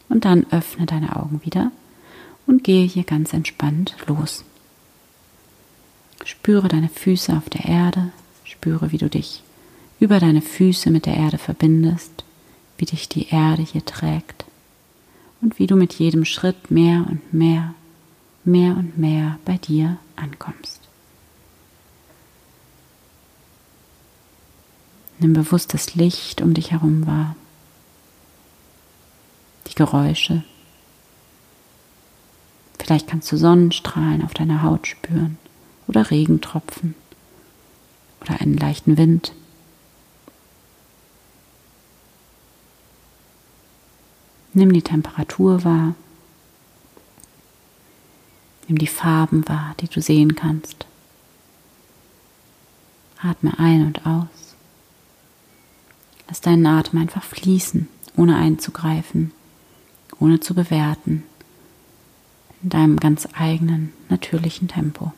Und 0.08 0.24
dann 0.24 0.46
öffne 0.50 0.86
deine 0.86 1.16
Augen 1.16 1.40
wieder 1.44 1.70
und 2.46 2.64
gehe 2.64 2.86
hier 2.86 3.04
ganz 3.04 3.32
entspannt 3.32 3.96
los. 4.06 4.44
Spüre 6.24 6.68
deine 6.68 6.88
Füße 6.88 7.36
auf 7.36 7.48
der 7.48 7.64
Erde, 7.66 8.12
spüre, 8.44 8.92
wie 8.92 8.98
du 8.98 9.08
dich 9.08 9.42
über 10.00 10.20
deine 10.20 10.42
Füße 10.42 10.90
mit 10.90 11.06
der 11.06 11.16
Erde 11.16 11.38
verbindest, 11.38 12.24
wie 12.78 12.84
dich 12.84 13.08
die 13.08 13.28
Erde 13.28 13.62
hier 13.62 13.84
trägt 13.84 14.44
und 15.40 15.58
wie 15.58 15.66
du 15.66 15.76
mit 15.76 15.94
jedem 15.94 16.24
Schritt 16.24 16.70
mehr 16.70 17.06
und 17.08 17.32
mehr, 17.32 17.74
mehr 18.44 18.76
und 18.76 18.98
mehr 18.98 19.38
bei 19.44 19.56
dir 19.56 19.98
ankommst. 20.16 20.85
Nimm 25.18 25.32
bewusst 25.32 25.72
das 25.74 25.94
Licht 25.94 26.40
um 26.42 26.54
dich 26.54 26.72
herum 26.72 27.06
wahr 27.06 27.36
die 29.66 29.74
Geräusche. 29.74 30.42
Vielleicht 32.78 33.08
kannst 33.08 33.30
du 33.32 33.36
Sonnenstrahlen 33.36 34.24
auf 34.24 34.32
deiner 34.32 34.62
Haut 34.62 34.86
spüren 34.86 35.38
oder 35.88 36.10
Regentropfen 36.10 36.94
oder 38.20 38.40
einen 38.40 38.56
leichten 38.56 38.96
Wind. 38.96 39.32
Nimm 44.52 44.72
die 44.72 44.82
Temperatur 44.82 45.64
wahr. 45.64 45.94
Nimm 48.68 48.78
die 48.78 48.86
Farben 48.86 49.46
wahr, 49.48 49.74
die 49.80 49.88
du 49.88 50.00
sehen 50.00 50.34
kannst. 50.34 50.86
Atme 53.20 53.58
ein 53.58 53.86
und 53.86 54.06
aus. 54.06 54.45
Lass 56.28 56.40
deinen 56.40 56.66
Atem 56.66 56.98
einfach 57.00 57.22
fließen, 57.22 57.88
ohne 58.16 58.36
einzugreifen 58.36 59.32
ohne 60.20 60.40
zu 60.40 60.54
bewerten, 60.54 61.22
in 62.62 62.70
deinem 62.70 62.96
ganz 62.98 63.28
eigenen, 63.34 63.92
natürlichen 64.08 64.68
Tempo. 64.68 65.12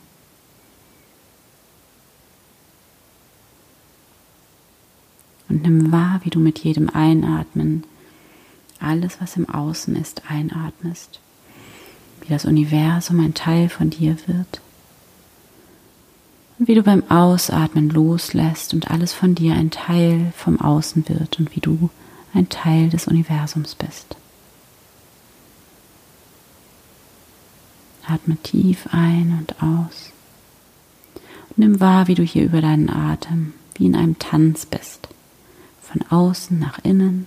Und 5.48 5.62
nimm 5.62 5.92
wahr, 5.92 6.20
wie 6.24 6.30
du 6.30 6.40
mit 6.40 6.58
jedem 6.58 6.90
Einatmen 6.90 7.84
alles, 8.80 9.20
was 9.20 9.36
im 9.36 9.48
Außen 9.48 9.96
ist, 9.96 10.30
einatmest, 10.30 11.20
wie 12.20 12.28
das 12.28 12.44
Universum 12.44 13.20
ein 13.20 13.34
Teil 13.34 13.68
von 13.68 13.90
dir 13.90 14.16
wird 14.26 14.60
und 16.58 16.68
wie 16.68 16.74
du 16.74 16.82
beim 16.82 17.08
Ausatmen 17.10 17.88
loslässt 17.88 18.74
und 18.74 18.90
alles 18.90 19.12
von 19.12 19.34
dir 19.34 19.54
ein 19.54 19.70
Teil 19.70 20.32
vom 20.36 20.60
Außen 20.60 21.08
wird 21.08 21.38
und 21.38 21.54
wie 21.54 21.60
du 21.60 21.90
ein 22.34 22.48
Teil 22.48 22.90
des 22.90 23.06
Universums 23.06 23.74
bist. 23.74 24.16
Atme 28.06 28.36
tief 28.42 28.88
ein 28.90 29.36
und 29.38 29.62
aus. 29.62 30.12
Und 31.50 31.58
nimm 31.58 31.80
wahr, 31.80 32.08
wie 32.08 32.14
du 32.14 32.22
hier 32.22 32.44
über 32.44 32.60
deinen 32.60 32.88
Atem 32.88 33.52
wie 33.78 33.86
in 33.86 33.94
einem 33.94 34.18
Tanz 34.18 34.66
bist. 34.66 35.08
Von 35.82 36.02
außen 36.10 36.58
nach 36.58 36.80
innen, 36.82 37.26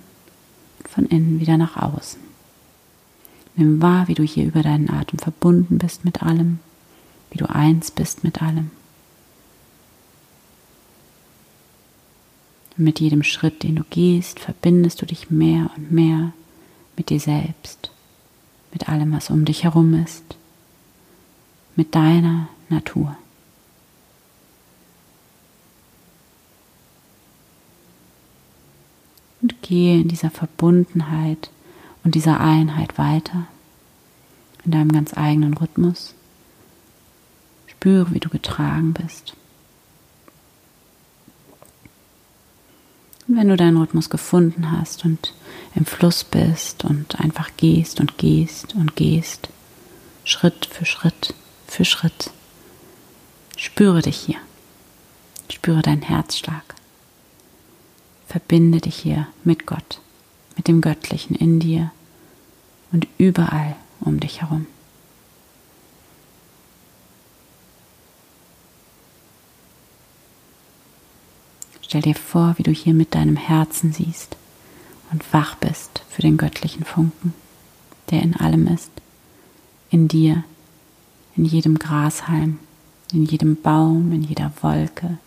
von 0.87 1.05
innen 1.05 1.39
wieder 1.39 1.57
nach 1.57 1.77
außen. 1.77 2.19
Nimm 3.55 3.81
wahr, 3.81 4.07
wie 4.07 4.13
du 4.13 4.23
hier 4.23 4.45
über 4.45 4.61
deinen 4.61 4.89
Atem 4.89 5.19
verbunden 5.19 5.77
bist 5.77 6.05
mit 6.05 6.21
allem, 6.21 6.59
wie 7.31 7.37
du 7.37 7.49
eins 7.49 7.91
bist 7.91 8.23
mit 8.23 8.41
allem. 8.41 8.71
Und 12.81 12.85
mit 12.85 12.99
jedem 12.99 13.21
Schritt, 13.21 13.61
den 13.61 13.75
du 13.75 13.83
gehst, 13.91 14.39
verbindest 14.39 15.03
du 15.03 15.05
dich 15.05 15.29
mehr 15.29 15.69
und 15.77 15.91
mehr 15.91 16.33
mit 16.97 17.11
dir 17.11 17.19
selbst 17.19 17.91
mit 18.71 18.89
allem, 18.89 19.11
was 19.11 19.29
um 19.29 19.45
dich 19.45 19.65
herum 19.65 19.93
ist, 19.93 20.23
mit 21.75 21.93
deiner 21.93 22.47
Natur. 22.69 23.15
Und 29.43 29.61
gehe 29.61 30.01
in 30.01 30.07
dieser 30.07 30.31
Verbundenheit 30.31 31.51
und 32.03 32.15
dieser 32.15 32.39
Einheit 32.39 32.97
weiter, 32.97 33.45
in 34.65 34.71
deinem 34.71 34.91
ganz 34.91 35.15
eigenen 35.15 35.53
Rhythmus. 35.53 36.15
Spüre, 37.67 38.11
wie 38.11 38.19
du 38.19 38.29
getragen 38.29 38.93
bist. 38.93 39.35
Wenn 43.33 43.47
du 43.47 43.55
deinen 43.55 43.77
Rhythmus 43.77 44.09
gefunden 44.09 44.71
hast 44.71 45.05
und 45.05 45.33
im 45.73 45.85
Fluss 45.85 46.25
bist 46.25 46.83
und 46.83 47.21
einfach 47.21 47.49
gehst 47.55 48.01
und 48.01 48.17
gehst 48.17 48.75
und 48.75 48.97
gehst, 48.97 49.47
Schritt 50.25 50.65
für 50.65 50.83
Schritt 50.85 51.33
für 51.65 51.85
Schritt, 51.85 52.31
spüre 53.55 54.01
dich 54.01 54.17
hier. 54.17 54.35
Spüre 55.49 55.81
deinen 55.81 56.01
Herzschlag. 56.01 56.75
Verbinde 58.27 58.81
dich 58.81 58.97
hier 58.97 59.27
mit 59.45 59.65
Gott, 59.65 60.01
mit 60.57 60.67
dem 60.67 60.81
Göttlichen 60.81 61.35
in 61.35 61.61
dir 61.61 61.91
und 62.91 63.07
überall 63.17 63.77
um 64.01 64.19
dich 64.19 64.41
herum. 64.41 64.67
Stell 71.91 72.03
dir 72.03 72.15
vor, 72.15 72.53
wie 72.55 72.63
du 72.63 72.71
hier 72.71 72.93
mit 72.93 73.15
deinem 73.15 73.35
Herzen 73.35 73.91
siehst 73.91 74.37
und 75.11 75.25
wach 75.33 75.55
bist 75.55 76.03
für 76.09 76.21
den 76.21 76.37
göttlichen 76.37 76.85
Funken, 76.85 77.33
der 78.09 78.21
in 78.21 78.33
allem 78.33 78.65
ist, 78.67 78.91
in 79.89 80.07
dir, 80.07 80.45
in 81.35 81.43
jedem 81.43 81.77
Grashalm, 81.77 82.59
in 83.11 83.25
jedem 83.25 83.61
Baum, 83.61 84.13
in 84.13 84.23
jeder 84.23 84.53
Wolke, 84.61 85.17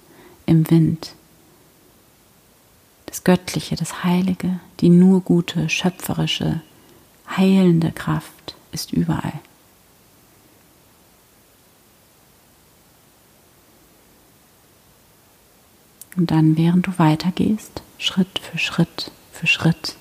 im 0.46 0.70
Wind. 0.70 1.12
Das 3.04 3.24
Göttliche, 3.24 3.76
das 3.76 4.02
Heilige, 4.02 4.58
die 4.80 4.88
nur 4.88 5.20
gute, 5.20 5.68
schöpferische, 5.68 6.62
heilende 7.28 7.92
Kraft 7.92 8.56
ist 8.72 8.90
überall. 8.90 9.38
Und 16.16 16.30
dann, 16.30 16.56
während 16.56 16.86
du 16.86 16.98
weitergehst, 16.98 17.82
Schritt 17.98 18.38
für 18.38 18.58
Schritt 18.58 19.10
für 19.32 19.46
Schritt, 19.46 19.96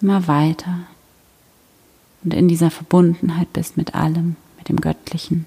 immer 0.00 0.26
weiter 0.26 0.78
und 2.24 2.34
in 2.34 2.48
dieser 2.48 2.70
Verbundenheit 2.70 3.52
bist 3.52 3.76
mit 3.76 3.94
allem, 3.94 4.36
mit 4.56 4.68
dem 4.68 4.80
Göttlichen, 4.80 5.46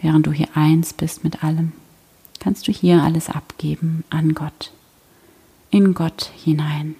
während 0.00 0.26
du 0.26 0.32
hier 0.32 0.48
eins 0.54 0.92
bist 0.92 1.24
mit 1.24 1.42
allem, 1.42 1.72
kannst 2.38 2.68
du 2.68 2.72
hier 2.72 3.02
alles 3.02 3.28
abgeben 3.28 4.04
an 4.10 4.34
Gott, 4.34 4.72
in 5.70 5.94
Gott 5.94 6.30
hinein, 6.36 6.94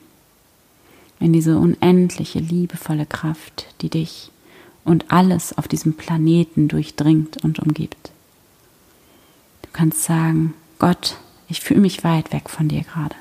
in 1.21 1.33
diese 1.33 1.59
unendliche, 1.59 2.41
liebevolle 2.41 3.07
Kraft, 3.07 3.67
die 3.81 3.91
dich 3.91 4.31
und 4.85 5.13
alles 5.13 5.57
auf 5.57 5.69
diesem 5.69 5.95
Planeten 5.95 6.69
durchdringt 6.69 7.43
und 7.45 7.61
umgibt. 7.61 8.11
Du 9.63 9.69
kannst 9.73 10.03
sagen, 10.03 10.55
Gott, 10.87 11.17
ich 11.49 11.61
fühle 11.63 11.81
mich 11.81 12.05
weit 12.05 12.31
weg 12.35 12.51
von 12.51 12.69
dir 12.69 12.83
gerade 12.83 13.15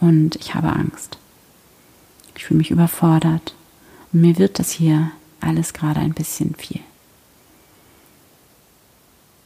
und 0.00 0.34
ich 0.34 0.56
habe 0.56 0.72
Angst. 0.72 1.16
Ich 2.34 2.44
fühle 2.44 2.58
mich 2.58 2.72
überfordert 2.72 3.54
und 4.12 4.22
mir 4.22 4.36
wird 4.36 4.58
das 4.58 4.72
hier 4.72 5.12
alles 5.40 5.74
gerade 5.74 6.00
ein 6.00 6.12
bisschen 6.12 6.56
viel. 6.56 6.80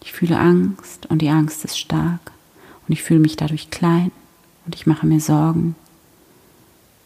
Ich 0.02 0.14
fühle 0.14 0.38
Angst 0.38 1.04
und 1.10 1.20
die 1.20 1.28
Angst 1.28 1.62
ist 1.66 1.78
stark 1.78 2.32
und 2.88 2.94
ich 2.94 3.02
fühle 3.02 3.20
mich 3.20 3.36
dadurch 3.36 3.68
klein 3.68 4.12
und 4.64 4.74
ich 4.74 4.86
mache 4.86 5.04
mir 5.04 5.20
Sorgen. 5.20 5.76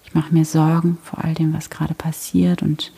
Ich 0.05 0.15
mache 0.15 0.33
mir 0.33 0.45
Sorgen 0.45 0.99
vor 1.03 1.25
all 1.25 1.35
dem, 1.35 1.53
was 1.53 1.71
gerade 1.71 1.95
passiert 1.95 2.63
und 2.63 2.93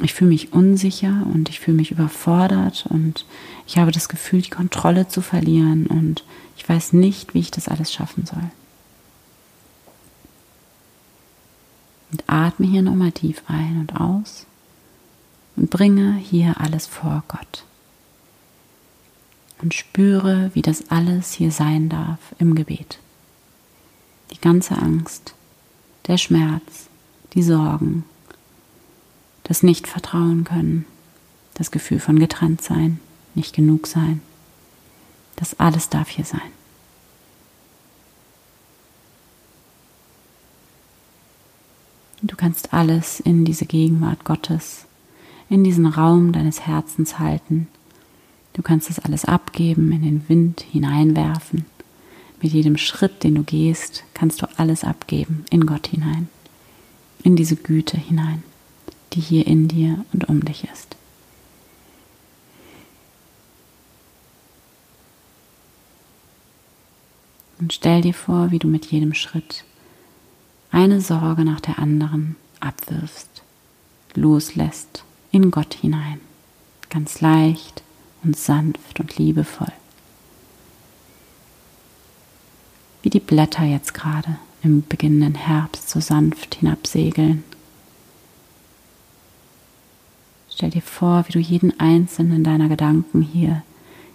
ich 0.00 0.14
fühle 0.14 0.30
mich 0.30 0.52
unsicher 0.52 1.26
und 1.32 1.48
ich 1.48 1.60
fühle 1.60 1.76
mich 1.76 1.90
überfordert 1.90 2.86
und 2.88 3.26
ich 3.66 3.78
habe 3.78 3.90
das 3.90 4.08
Gefühl, 4.08 4.42
die 4.42 4.50
Kontrolle 4.50 5.08
zu 5.08 5.20
verlieren 5.20 5.86
und 5.86 6.24
ich 6.56 6.68
weiß 6.68 6.92
nicht, 6.92 7.34
wie 7.34 7.40
ich 7.40 7.50
das 7.50 7.68
alles 7.68 7.92
schaffen 7.92 8.24
soll. 8.24 8.50
Und 12.10 12.24
atme 12.26 12.66
hier 12.66 12.82
nochmal 12.82 13.12
tief 13.12 13.42
ein 13.48 13.80
und 13.80 14.00
aus 14.00 14.46
und 15.56 15.70
bringe 15.70 16.14
hier 16.14 16.60
alles 16.60 16.86
vor 16.86 17.24
Gott. 17.28 17.64
Und 19.60 19.74
spüre, 19.74 20.52
wie 20.54 20.62
das 20.62 20.90
alles 20.90 21.32
hier 21.32 21.50
sein 21.50 21.88
darf 21.88 22.20
im 22.38 22.54
Gebet. 22.54 23.00
Die 24.30 24.40
ganze 24.40 24.78
Angst, 24.78 25.34
der 26.06 26.16
Schmerz, 26.16 26.88
die 27.34 27.42
Sorgen, 27.42 28.04
das 29.48 29.62
Nicht-Vertrauen 29.62 30.44
können, 30.44 30.84
das 31.54 31.70
Gefühl 31.70 32.00
von 32.00 32.18
getrennt 32.18 32.60
sein, 32.60 33.00
nicht 33.34 33.54
genug 33.54 33.86
sein. 33.86 34.20
Das 35.36 35.58
alles 35.58 35.88
darf 35.88 36.10
hier 36.10 36.26
sein. 36.26 36.40
Du 42.20 42.36
kannst 42.36 42.74
alles 42.74 43.20
in 43.20 43.44
diese 43.44 43.64
Gegenwart 43.64 44.24
Gottes, 44.24 44.84
in 45.48 45.64
diesen 45.64 45.86
Raum 45.86 46.32
deines 46.32 46.66
Herzens 46.66 47.18
halten. 47.18 47.68
Du 48.52 48.62
kannst 48.62 48.90
es 48.90 48.98
alles 48.98 49.24
abgeben, 49.24 49.92
in 49.92 50.02
den 50.02 50.28
Wind 50.28 50.60
hineinwerfen. 50.60 51.64
Mit 52.42 52.52
jedem 52.52 52.76
Schritt, 52.76 53.22
den 53.24 53.36
du 53.36 53.44
gehst, 53.44 54.04
kannst 54.14 54.42
du 54.42 54.46
alles 54.58 54.84
abgeben 54.84 55.44
in 55.50 55.64
Gott 55.64 55.86
hinein, 55.86 56.28
in 57.22 57.34
diese 57.34 57.56
Güte 57.56 57.96
hinein 57.96 58.42
die 59.12 59.20
hier 59.20 59.46
in 59.46 59.68
dir 59.68 60.04
und 60.12 60.28
um 60.28 60.44
dich 60.44 60.64
ist. 60.64 60.96
Und 67.58 67.72
stell 67.72 68.02
dir 68.02 68.14
vor, 68.14 68.50
wie 68.50 68.58
du 68.58 68.68
mit 68.68 68.86
jedem 68.86 69.14
Schritt 69.14 69.64
eine 70.70 71.00
Sorge 71.00 71.44
nach 71.44 71.60
der 71.60 71.78
anderen 71.78 72.36
abwirfst, 72.60 73.42
loslässt 74.14 75.04
in 75.32 75.50
Gott 75.50 75.74
hinein, 75.74 76.20
ganz 76.90 77.20
leicht 77.20 77.82
und 78.22 78.36
sanft 78.36 79.00
und 79.00 79.16
liebevoll. 79.18 79.72
Wie 83.02 83.10
die 83.10 83.20
Blätter 83.20 83.64
jetzt 83.64 83.94
gerade 83.94 84.38
im 84.62 84.86
beginnenden 84.86 85.34
Herbst 85.34 85.88
so 85.88 86.00
sanft 86.00 86.56
hinabsegeln 86.56 87.44
Stell 90.58 90.70
dir 90.70 90.82
vor, 90.82 91.24
wie 91.28 91.32
du 91.32 91.38
jeden 91.38 91.78
einzelnen 91.78 92.42
deiner 92.42 92.68
Gedanken 92.68 93.22
hier 93.22 93.62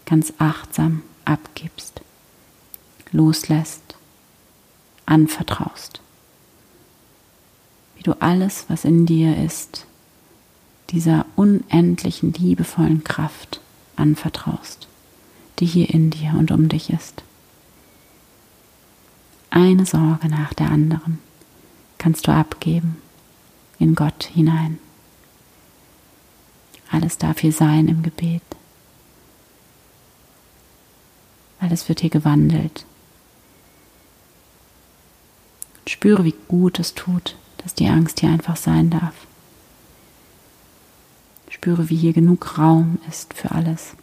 ganz 0.06 0.34
achtsam 0.40 1.02
abgibst, 1.24 2.02
loslässt, 3.14 3.96
anvertraust. 5.06 6.02
Wie 7.96 8.04
du 8.04 8.22
alles, 8.22 8.66
was 8.68 8.84
in 8.84 9.06
dir 9.06 9.38
ist, 9.38 9.86
dieser 10.90 11.26
unendlichen, 11.38 12.34
liebevollen 12.34 13.06
Kraft 13.06 13.62
anvertraust, 13.96 14.90
die 15.60 15.66
hier 15.66 15.90
in 15.92 16.10
dir 16.10 16.34
und 16.38 16.52
um 16.52 16.68
dich 16.68 16.90
ist. 16.90 17.24
Eine 19.50 19.86
Sorge 19.86 20.28
nach 20.28 20.54
der 20.54 20.72
anderen 20.72 21.20
kannst 21.98 22.28
du 22.28 22.34
abgeben 22.34 22.98
in 23.80 23.96
Gott 23.96 24.26
hinein. 24.26 24.78
Alles 26.94 27.18
darf 27.18 27.40
hier 27.40 27.52
sein 27.52 27.88
im 27.88 28.04
Gebet. 28.04 28.44
Alles 31.60 31.90
wird 31.90 32.02
hier 32.02 32.12
gewandelt. 32.12 32.86
spüre, 35.88 36.24
wie 36.24 36.36
gut 36.48 36.80
es 36.80 36.94
tut, 36.94 37.36
dass 37.58 37.74
die 37.74 37.88
Angst 37.88 38.20
hier 38.20 38.30
einfach 38.30 38.58
sein 38.58 38.90
darf. 38.90 39.14
Spüre, 41.50 41.90
wie 41.90 41.96
hier 41.96 42.14
genug 42.14 42.58
Raum 42.58 43.00
ist 43.10 43.34
für 43.34 43.52
alles. 43.52 43.96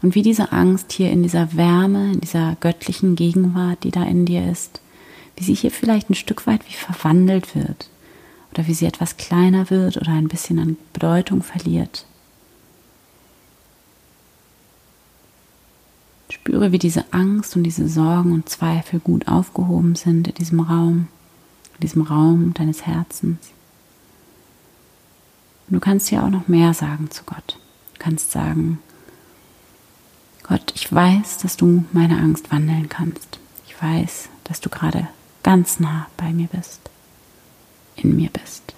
Und 0.00 0.14
wie 0.14 0.22
diese 0.22 0.52
Angst 0.52 0.92
hier 0.92 1.10
in 1.10 1.22
dieser 1.22 1.56
Wärme, 1.56 2.12
in 2.12 2.20
dieser 2.20 2.56
göttlichen 2.60 3.16
Gegenwart, 3.16 3.82
die 3.82 3.90
da 3.90 4.04
in 4.04 4.26
dir 4.26 4.48
ist, 4.50 4.80
wie 5.36 5.44
sie 5.44 5.54
hier 5.54 5.70
vielleicht 5.70 6.08
ein 6.08 6.14
Stück 6.14 6.46
weit 6.46 6.60
wie 6.68 6.74
verwandelt 6.74 7.54
wird 7.54 7.88
oder 8.52 8.66
wie 8.66 8.74
sie 8.74 8.86
etwas 8.86 9.16
kleiner 9.16 9.70
wird 9.70 9.96
oder 9.96 10.12
ein 10.12 10.28
bisschen 10.28 10.58
an 10.58 10.76
Bedeutung 10.92 11.42
verliert. 11.42 12.06
Spüre, 16.30 16.72
wie 16.72 16.78
diese 16.78 17.12
Angst 17.12 17.56
und 17.56 17.62
diese 17.62 17.88
Sorgen 17.88 18.32
und 18.32 18.48
Zweifel 18.48 19.00
gut 19.00 19.28
aufgehoben 19.28 19.94
sind 19.94 20.28
in 20.28 20.34
diesem 20.34 20.60
Raum, 20.60 21.08
in 21.74 21.80
diesem 21.80 22.02
Raum 22.02 22.54
deines 22.54 22.86
Herzens. 22.86 23.38
Und 25.68 25.74
du 25.74 25.80
kannst 25.80 26.10
ja 26.10 26.24
auch 26.24 26.30
noch 26.30 26.48
mehr 26.48 26.72
sagen 26.74 27.10
zu 27.10 27.24
Gott. 27.24 27.58
Du 27.94 27.98
kannst 27.98 28.30
sagen, 28.30 28.78
Gott, 30.42 30.72
ich 30.74 30.90
weiß, 30.90 31.38
dass 31.38 31.58
du 31.58 31.84
meine 31.92 32.18
Angst 32.18 32.50
wandeln 32.50 32.88
kannst. 32.88 33.38
Ich 33.66 33.80
weiß, 33.82 34.30
dass 34.44 34.60
du 34.60 34.70
gerade 34.70 35.08
ganz 35.42 35.78
nah 35.78 36.06
bei 36.16 36.32
mir 36.32 36.48
bist, 36.48 36.80
in 37.98 38.16
mir 38.16 38.30
bist. 38.30 38.74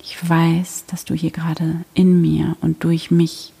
Ich 0.00 0.28
weiß, 0.28 0.84
dass 0.86 1.04
du 1.04 1.14
hier 1.14 1.30
gerade 1.30 1.84
in 1.94 2.20
mir 2.20 2.56
und 2.60 2.82
durch 2.82 3.10
mich 3.10 3.52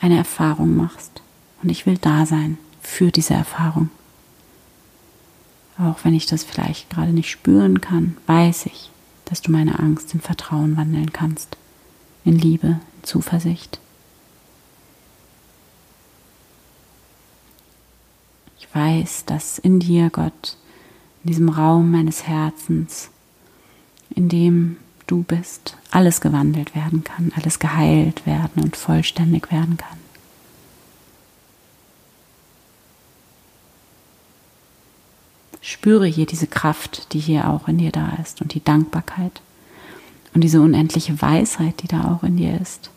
eine 0.00 0.16
Erfahrung 0.16 0.76
machst. 0.76 1.22
Und 1.62 1.70
ich 1.70 1.86
will 1.86 1.98
da 1.98 2.26
sein 2.26 2.58
für 2.82 3.10
diese 3.10 3.34
Erfahrung. 3.34 3.90
Auch 5.78 6.04
wenn 6.04 6.14
ich 6.14 6.26
das 6.26 6.44
vielleicht 6.44 6.90
gerade 6.90 7.12
nicht 7.12 7.30
spüren 7.30 7.80
kann, 7.80 8.16
weiß 8.26 8.66
ich, 8.66 8.90
dass 9.24 9.40
du 9.40 9.50
meine 9.50 9.78
Angst 9.78 10.14
in 10.14 10.20
Vertrauen 10.20 10.76
wandeln 10.76 11.12
kannst, 11.12 11.56
in 12.24 12.38
Liebe, 12.38 12.66
in 12.98 13.04
Zuversicht. 13.04 13.80
Ich 18.58 18.72
weiß, 18.74 19.24
dass 19.24 19.58
in 19.58 19.80
dir, 19.80 20.10
Gott, 20.10 20.56
in 21.24 21.28
diesem 21.28 21.48
Raum 21.48 21.90
meines 21.90 22.26
Herzens, 22.26 23.10
in 24.14 24.28
dem 24.28 24.76
du 25.06 25.22
bist, 25.22 25.76
alles 25.90 26.20
gewandelt 26.20 26.74
werden 26.74 27.02
kann, 27.02 27.32
alles 27.34 27.58
geheilt 27.58 28.26
werden 28.26 28.62
und 28.62 28.76
vollständig 28.76 29.50
werden 29.50 29.76
kann. 29.76 29.98
Spüre 35.62 36.06
hier 36.06 36.26
diese 36.26 36.46
Kraft, 36.46 37.14
die 37.14 37.20
hier 37.20 37.48
auch 37.48 37.68
in 37.68 37.78
dir 37.78 37.90
da 37.90 38.18
ist 38.22 38.42
und 38.42 38.52
die 38.52 38.62
Dankbarkeit 38.62 39.40
und 40.34 40.42
diese 40.42 40.60
unendliche 40.60 41.20
Weisheit, 41.22 41.82
die 41.82 41.88
da 41.88 42.12
auch 42.12 42.22
in 42.22 42.36
dir 42.36 42.60
ist. 42.60 42.90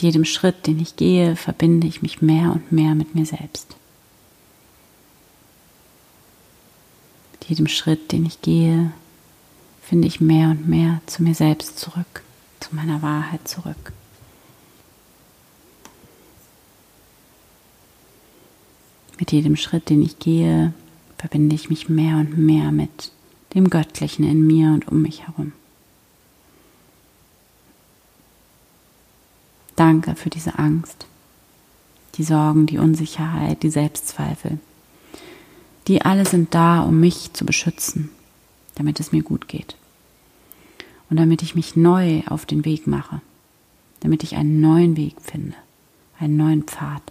Mit 0.00 0.14
jedem 0.14 0.24
Schritt, 0.24 0.66
den 0.66 0.80
ich 0.80 0.96
gehe, 0.96 1.36
verbinde 1.36 1.86
ich 1.86 2.00
mich 2.00 2.22
mehr 2.22 2.52
und 2.52 2.72
mehr 2.72 2.94
mit 2.94 3.14
mir 3.14 3.26
selbst. 3.26 3.76
Mit 7.32 7.44
jedem 7.50 7.66
Schritt, 7.66 8.10
den 8.10 8.24
ich 8.24 8.40
gehe, 8.40 8.94
finde 9.82 10.08
ich 10.08 10.18
mehr 10.18 10.48
und 10.48 10.66
mehr 10.66 11.02
zu 11.04 11.22
mir 11.22 11.34
selbst 11.34 11.78
zurück 11.78 12.22
zu 12.60 12.74
meiner 12.74 13.02
Wahrheit 13.02 13.46
zurück. 13.46 13.92
Mit 19.18 19.32
jedem 19.32 19.56
Schritt, 19.56 19.90
den 19.90 20.00
ich 20.00 20.18
gehe, 20.18 20.72
verbinde 21.18 21.54
ich 21.54 21.68
mich 21.68 21.90
mehr 21.90 22.16
und 22.16 22.38
mehr 22.38 22.72
mit 22.72 23.12
dem 23.52 23.68
Göttlichen 23.68 24.24
in 24.24 24.46
mir 24.46 24.68
und 24.68 24.88
um 24.88 25.02
mich 25.02 25.26
herum. 25.26 25.52
Danke 29.90 30.14
für 30.14 30.30
diese 30.30 30.56
Angst, 30.56 31.08
die 32.14 32.22
Sorgen, 32.22 32.66
die 32.66 32.78
Unsicherheit, 32.78 33.64
die 33.64 33.70
Selbstzweifel. 33.70 34.60
Die 35.88 36.02
alle 36.02 36.24
sind 36.24 36.54
da, 36.54 36.82
um 36.82 37.00
mich 37.00 37.32
zu 37.32 37.44
beschützen, 37.44 38.08
damit 38.76 39.00
es 39.00 39.10
mir 39.10 39.24
gut 39.24 39.48
geht 39.48 39.74
und 41.08 41.16
damit 41.16 41.42
ich 41.42 41.56
mich 41.56 41.74
neu 41.74 42.22
auf 42.28 42.46
den 42.46 42.64
Weg 42.64 42.86
mache, 42.86 43.20
damit 43.98 44.22
ich 44.22 44.36
einen 44.36 44.60
neuen 44.60 44.96
Weg 44.96 45.16
finde, 45.20 45.56
einen 46.20 46.36
neuen 46.36 46.62
Pfad. 46.62 47.02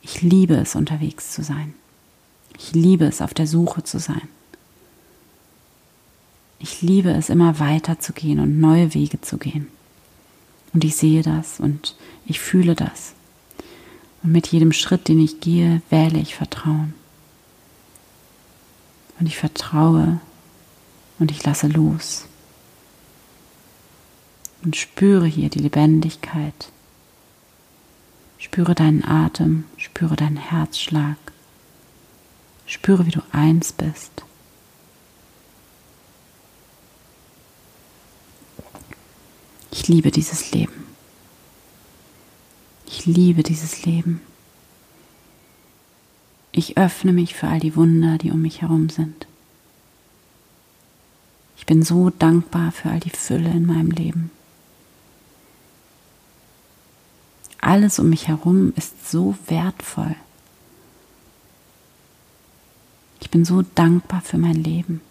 Ich 0.00 0.22
liebe 0.22 0.54
es, 0.54 0.74
unterwegs 0.74 1.32
zu 1.32 1.42
sein. 1.42 1.74
Ich 2.56 2.72
liebe 2.72 3.04
es, 3.04 3.20
auf 3.20 3.34
der 3.34 3.46
Suche 3.46 3.84
zu 3.84 3.98
sein. 3.98 4.26
Ich 6.58 6.80
liebe 6.80 7.10
es, 7.10 7.28
immer 7.28 7.58
weiter 7.58 8.00
zu 8.00 8.14
gehen 8.14 8.40
und 8.40 8.58
neue 8.58 8.94
Wege 8.94 9.20
zu 9.20 9.36
gehen. 9.36 9.66
Und 10.72 10.84
ich 10.84 10.96
sehe 10.96 11.22
das 11.22 11.60
und 11.60 11.96
ich 12.26 12.40
fühle 12.40 12.74
das. 12.74 13.14
Und 14.22 14.32
mit 14.32 14.48
jedem 14.48 14.72
Schritt, 14.72 15.08
den 15.08 15.20
ich 15.20 15.40
gehe, 15.40 15.82
wähle 15.90 16.18
ich 16.18 16.34
Vertrauen. 16.34 16.94
Und 19.18 19.26
ich 19.26 19.36
vertraue, 19.36 20.20
und 21.18 21.30
ich 21.30 21.44
lasse 21.44 21.66
los 21.68 22.26
und 24.62 24.76
spüre 24.76 25.26
hier 25.26 25.50
die 25.50 25.60
Lebendigkeit. 25.60 26.72
Spüre 28.38 28.74
deinen 28.74 29.04
Atem, 29.04 29.64
spüre 29.76 30.14
deinen 30.14 30.36
Herzschlag, 30.36 31.16
spüre, 32.66 33.06
wie 33.06 33.10
du 33.10 33.22
eins 33.32 33.72
bist. 33.72 34.24
Ich 39.78 39.88
liebe 39.88 40.10
dieses 40.10 40.50
Leben. 40.50 40.84
Ich 42.86 43.06
liebe 43.06 43.42
dieses 43.42 43.84
Leben. 43.84 44.20
Ich 46.52 46.76
öffne 46.76 47.12
mich 47.12 47.34
für 47.34 47.48
all 47.48 47.60
die 47.60 47.76
Wunder, 47.76 48.18
die 48.18 48.30
um 48.30 48.42
mich 48.42 48.62
herum 48.62 48.88
sind 48.88 49.28
bin 51.68 51.82
so 51.82 52.08
dankbar 52.08 52.72
für 52.72 52.88
all 52.88 52.98
die 52.98 53.10
Fülle 53.10 53.50
in 53.50 53.66
meinem 53.66 53.90
Leben. 53.90 54.30
Alles 57.60 57.98
um 57.98 58.08
mich 58.08 58.26
herum 58.26 58.72
ist 58.74 59.10
so 59.10 59.36
wertvoll. 59.48 60.16
Ich 63.20 63.28
bin 63.28 63.44
so 63.44 63.62
dankbar 63.74 64.22
für 64.22 64.38
mein 64.38 64.54
Leben. 64.54 65.02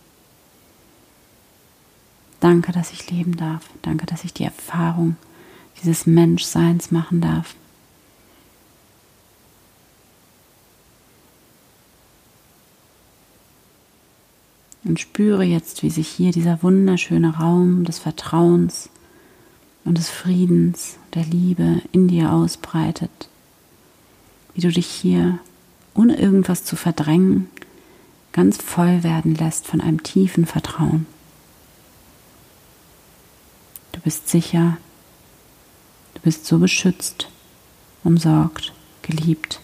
Danke, 2.39 2.71
dass 2.71 2.91
ich 2.91 3.09
leben 3.09 3.35
darf. 3.35 3.69
Danke, 3.81 4.05
dass 4.05 4.23
ich 4.23 4.33
die 4.33 4.43
Erfahrung 4.43 5.15
dieses 5.81 6.05
Menschseins 6.05 6.91
machen 6.91 7.21
darf. 7.21 7.55
Und 14.83 14.99
spüre 14.99 15.43
jetzt, 15.43 15.83
wie 15.83 15.89
sich 15.89 16.07
hier 16.07 16.31
dieser 16.31 16.63
wunderschöne 16.63 17.37
Raum 17.37 17.83
des 17.83 17.99
Vertrauens 17.99 18.89
und 19.83 19.97
des 19.97 20.09
Friedens, 20.09 20.97
der 21.13 21.25
Liebe 21.25 21.81
in 21.91 22.07
dir 22.07 22.31
ausbreitet. 22.31 23.29
Wie 24.53 24.61
du 24.61 24.69
dich 24.71 24.87
hier, 24.87 25.39
ohne 25.93 26.17
irgendwas 26.17 26.63
zu 26.63 26.75
verdrängen, 26.75 27.49
ganz 28.31 28.61
voll 28.61 29.03
werden 29.03 29.35
lässt 29.35 29.67
von 29.67 29.81
einem 29.81 30.03
tiefen 30.03 30.45
Vertrauen. 30.45 31.05
Du 33.97 34.03
bist 34.03 34.29
sicher, 34.29 34.77
du 36.13 36.21
bist 36.21 36.45
so 36.45 36.59
beschützt, 36.59 37.27
umsorgt, 38.03 38.73
geliebt. 39.01 39.59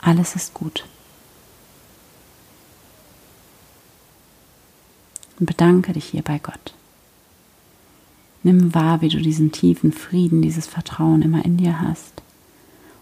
Alles 0.00 0.36
ist 0.36 0.54
gut. 0.54 0.84
und 5.38 5.46
bedanke 5.46 5.92
dich 5.92 6.06
hier 6.06 6.22
bei 6.22 6.38
Gott. 6.38 6.74
Nimm 8.42 8.74
wahr, 8.74 9.00
wie 9.00 9.08
du 9.08 9.18
diesen 9.18 9.52
tiefen 9.52 9.92
Frieden, 9.92 10.42
dieses 10.42 10.66
Vertrauen 10.66 11.22
immer 11.22 11.44
in 11.44 11.56
dir 11.56 11.80
hast 11.80 12.22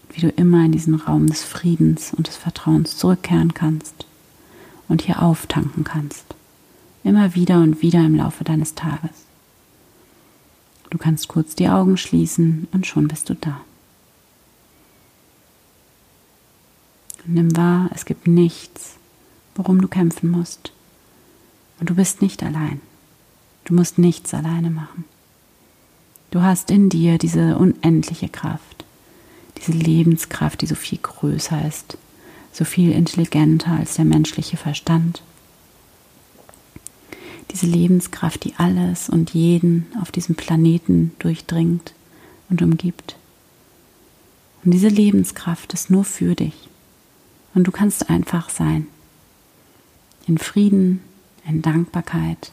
und 0.03 0.17
wie 0.17 0.21
du 0.21 0.29
immer 0.29 0.65
in 0.65 0.71
diesen 0.71 0.95
Raum 0.95 1.27
des 1.27 1.43
Friedens 1.43 2.13
und 2.13 2.27
des 2.27 2.35
Vertrauens 2.35 2.97
zurückkehren 2.97 3.53
kannst 3.53 4.05
und 4.87 5.03
hier 5.03 5.21
auftanken 5.21 5.83
kannst. 5.83 6.25
Immer 7.03 7.35
wieder 7.35 7.59
und 7.59 7.81
wieder 7.81 8.03
im 8.03 8.15
Laufe 8.15 8.43
deines 8.43 8.75
Tages. 8.75 9.26
Du 10.89 10.97
kannst 10.97 11.27
kurz 11.27 11.55
die 11.55 11.69
Augen 11.69 11.97
schließen 11.97 12.67
und 12.71 12.87
schon 12.87 13.07
bist 13.07 13.29
du 13.29 13.35
da. 13.35 13.61
nimm 17.27 17.55
wahr, 17.55 17.89
es 17.93 18.05
gibt 18.05 18.27
nichts, 18.27 18.95
worum 19.55 19.81
du 19.81 19.87
kämpfen 19.87 20.31
musst. 20.31 20.71
Und 21.79 21.89
du 21.89 21.95
bist 21.95 22.21
nicht 22.21 22.41
allein. 22.41 22.81
Du 23.65 23.73
musst 23.73 23.97
nichts 23.97 24.33
alleine 24.33 24.69
machen. 24.69 25.05
Du 26.31 26.41
hast 26.41 26.71
in 26.71 26.89
dir 26.89 27.17
diese 27.17 27.57
unendliche 27.57 28.29
Kraft, 28.29 28.85
diese 29.57 29.71
Lebenskraft, 29.71 30.61
die 30.61 30.67
so 30.67 30.75
viel 30.75 30.99
größer 31.01 31.65
ist, 31.67 31.97
so 32.51 32.65
viel 32.65 32.91
intelligenter 32.91 33.71
als 33.71 33.95
der 33.95 34.05
menschliche 34.05 34.57
Verstand. 34.57 35.21
Diese 37.51 37.65
Lebenskraft, 37.65 38.43
die 38.43 38.53
alles 38.57 39.09
und 39.09 39.33
jeden 39.33 39.87
auf 40.01 40.11
diesem 40.11 40.35
Planeten 40.35 41.11
durchdringt 41.19 41.93
und 42.49 42.61
umgibt. 42.61 43.15
Und 44.63 44.71
diese 44.71 44.89
Lebenskraft 44.89 45.73
ist 45.73 45.89
nur 45.89 46.03
für 46.03 46.35
dich. 46.35 46.67
Und 47.53 47.65
du 47.65 47.71
kannst 47.71 48.09
einfach 48.09 48.49
sein. 48.49 48.87
In 50.27 50.37
Frieden, 50.37 51.01
in 51.47 51.61
Dankbarkeit, 51.61 52.51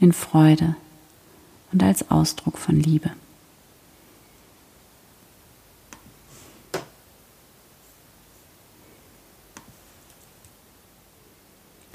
in 0.00 0.12
Freude 0.12 0.74
und 1.72 1.82
als 1.82 2.10
Ausdruck 2.10 2.56
von 2.56 2.80
Liebe. 2.80 3.10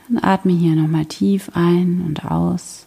Dann 0.07 0.18
atme 0.29 0.53
hier 0.53 0.75
nochmal 0.75 1.05
tief 1.07 1.49
ein 1.55 2.03
und 2.05 2.23
aus 2.23 2.85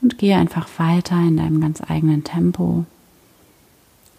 und 0.00 0.16
gehe 0.16 0.36
einfach 0.36 0.66
weiter 0.78 1.16
in 1.16 1.36
deinem 1.36 1.60
ganz 1.60 1.82
eigenen 1.86 2.24
Tempo 2.24 2.86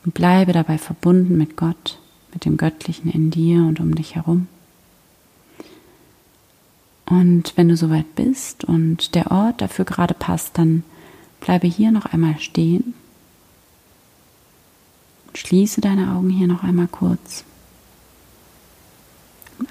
und 0.05 0.13
bleibe 0.13 0.53
dabei 0.53 0.77
verbunden 0.77 1.35
mit 1.35 1.57
Gott, 1.57 1.97
mit 2.33 2.45
dem 2.45 2.57
Göttlichen 2.57 3.11
in 3.11 3.31
dir 3.31 3.61
und 3.61 3.79
um 3.79 3.95
dich 3.95 4.13
herum. 4.15 4.47
Und 7.07 7.53
wenn 7.55 7.69
du 7.69 7.75
soweit 7.75 8.15
bist 8.15 8.65
und 8.65 9.15
der 9.15 9.31
Ort 9.31 9.61
dafür 9.61 9.85
gerade 9.85 10.13
passt, 10.13 10.59
dann 10.59 10.83
bleibe 11.39 11.65
hier 11.65 11.91
noch 11.91 12.05
einmal 12.05 12.37
stehen. 12.37 12.93
Schließe 15.33 15.81
deine 15.81 16.13
Augen 16.13 16.29
hier 16.29 16.47
noch 16.47 16.63
einmal 16.63 16.87
kurz. 16.87 17.43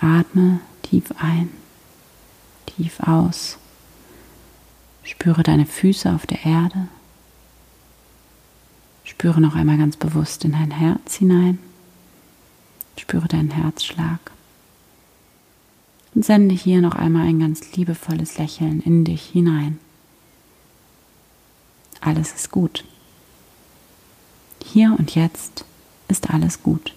Atme 0.01 0.61
tief 0.83 1.13
ein, 1.19 1.51
tief 2.77 3.01
aus. 3.01 3.59
Spüre 5.03 5.43
deine 5.43 5.67
Füße 5.67 6.13
auf 6.13 6.27
der 6.27 6.45
Erde. 6.45 6.89
Spüre 9.05 9.41
noch 9.41 9.55
einmal 9.55 9.79
ganz 9.79 9.97
bewusst 9.97 10.45
in 10.45 10.53
dein 10.53 10.71
Herz 10.71 11.17
hinein. 11.17 11.59
Spüre 12.97 13.29
deinen 13.29 13.51
Herzschlag. 13.51 14.33
Und 16.15 16.25
sende 16.25 16.55
hier 16.55 16.81
noch 16.81 16.95
einmal 16.95 17.27
ein 17.27 17.41
ganz 17.41 17.77
liebevolles 17.77 18.39
Lächeln 18.39 18.81
in 18.81 19.05
dich 19.05 19.27
hinein. 19.27 19.79
Alles 22.01 22.33
ist 22.33 22.51
gut. 22.51 22.85
Hier 24.65 24.95
und 24.99 25.15
jetzt 25.15 25.65
ist 26.09 26.31
alles 26.31 26.63
gut. 26.63 26.95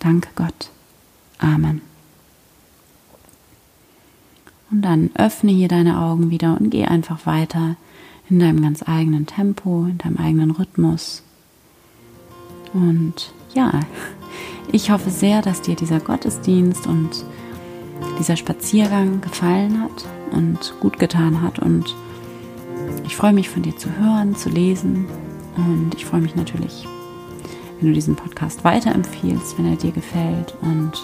Danke 0.00 0.28
Gott. 0.34 0.70
Amen. 1.38 1.93
Und 4.70 4.82
dann 4.82 5.10
öffne 5.14 5.52
hier 5.52 5.68
deine 5.68 6.00
Augen 6.00 6.30
wieder 6.30 6.58
und 6.58 6.70
geh 6.70 6.84
einfach 6.84 7.26
weiter 7.26 7.76
in 8.28 8.38
deinem 8.38 8.62
ganz 8.62 8.82
eigenen 8.86 9.26
Tempo, 9.26 9.84
in 9.84 9.98
deinem 9.98 10.16
eigenen 10.16 10.50
Rhythmus. 10.50 11.22
Und 12.72 13.32
ja, 13.54 13.80
ich 14.72 14.90
hoffe 14.90 15.10
sehr, 15.10 15.42
dass 15.42 15.62
dir 15.62 15.76
dieser 15.76 16.00
Gottesdienst 16.00 16.86
und 16.86 17.24
dieser 18.18 18.36
Spaziergang 18.36 19.20
gefallen 19.20 19.80
hat 19.80 20.06
und 20.32 20.74
gut 20.80 20.98
getan 20.98 21.42
hat. 21.42 21.58
Und 21.58 21.94
ich 23.04 23.16
freue 23.16 23.32
mich 23.32 23.48
von 23.48 23.62
dir 23.62 23.76
zu 23.76 23.88
hören, 23.96 24.34
zu 24.34 24.48
lesen. 24.48 25.06
Und 25.56 25.94
ich 25.94 26.04
freue 26.04 26.20
mich 26.20 26.34
natürlich, 26.34 26.86
wenn 27.78 27.88
du 27.88 27.94
diesen 27.94 28.16
Podcast 28.16 28.64
weiterempfiehlst, 28.64 29.56
wenn 29.58 29.66
er 29.66 29.76
dir 29.76 29.92
gefällt. 29.92 30.56
Und 30.62 31.02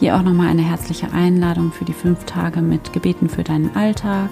hier 0.00 0.16
auch 0.16 0.22
nochmal 0.22 0.48
eine 0.48 0.62
herzliche 0.62 1.12
Einladung 1.12 1.72
für 1.72 1.84
die 1.84 1.92
fünf 1.92 2.24
Tage 2.24 2.62
mit 2.62 2.94
Gebeten 2.94 3.28
für 3.28 3.44
deinen 3.44 3.76
Alltag, 3.76 4.30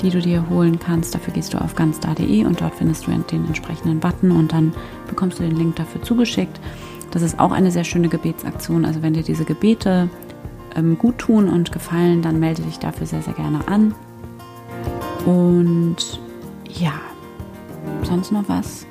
die 0.00 0.08
du 0.08 0.20
dir 0.20 0.48
holen 0.48 0.78
kannst. 0.78 1.14
Dafür 1.14 1.34
gehst 1.34 1.52
du 1.52 1.58
auf 1.58 1.76
ganzda.de 1.76 2.46
und 2.46 2.62
dort 2.62 2.74
findest 2.74 3.06
du 3.06 3.10
den 3.10 3.46
entsprechenden 3.46 4.00
Button 4.00 4.30
und 4.30 4.52
dann 4.52 4.72
bekommst 5.08 5.38
du 5.38 5.42
den 5.42 5.54
Link 5.54 5.76
dafür 5.76 6.02
zugeschickt. 6.02 6.58
Das 7.10 7.20
ist 7.20 7.38
auch 7.38 7.52
eine 7.52 7.70
sehr 7.70 7.84
schöne 7.84 8.08
Gebetsaktion. 8.08 8.86
Also 8.86 9.02
wenn 9.02 9.12
dir 9.12 9.22
diese 9.22 9.44
Gebete 9.44 10.08
ähm, 10.74 10.96
gut 10.96 11.18
tun 11.18 11.50
und 11.50 11.72
gefallen, 11.72 12.22
dann 12.22 12.40
melde 12.40 12.62
dich 12.62 12.78
dafür 12.78 13.06
sehr, 13.06 13.20
sehr 13.20 13.34
gerne 13.34 13.68
an. 13.68 13.94
Und 15.26 16.20
ja, 16.70 16.94
sonst 18.02 18.32
noch 18.32 18.48
was? 18.48 18.86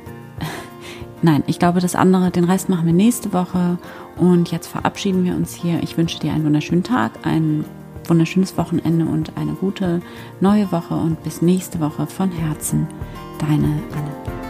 Nein, 1.22 1.44
ich 1.48 1.60
glaube, 1.60 1.82
das 1.82 1.96
andere, 1.96 2.32
den 2.32 2.46
Rest 2.46 2.70
machen 2.70 2.86
wir 2.86 2.94
nächste 2.94 3.32
Woche. 3.34 3.78
Und 4.18 4.52
jetzt 4.52 4.68
verabschieden 4.68 5.24
wir 5.24 5.36
uns 5.36 5.54
hier. 5.54 5.82
Ich 5.84 5.98
wünsche 5.98 6.20
dir 6.20 6.34
einen 6.34 6.46
wunderschönen 6.46 6.84
Tag, 6.84 7.12
ein 7.24 7.64
wunderschönes 8.08 8.58
Wochenende 8.58 9.06
und 9.06 9.38
eine 9.38 9.54
gute 9.54 10.02
neue 10.40 10.72
Woche. 10.72 10.96
Und 10.96 11.24
bis 11.24 11.42
nächste 11.42 11.80
Woche 11.80 12.08
von 12.08 12.32
Herzen, 12.32 12.88
deine 13.40 13.82
Anne. 13.94 14.41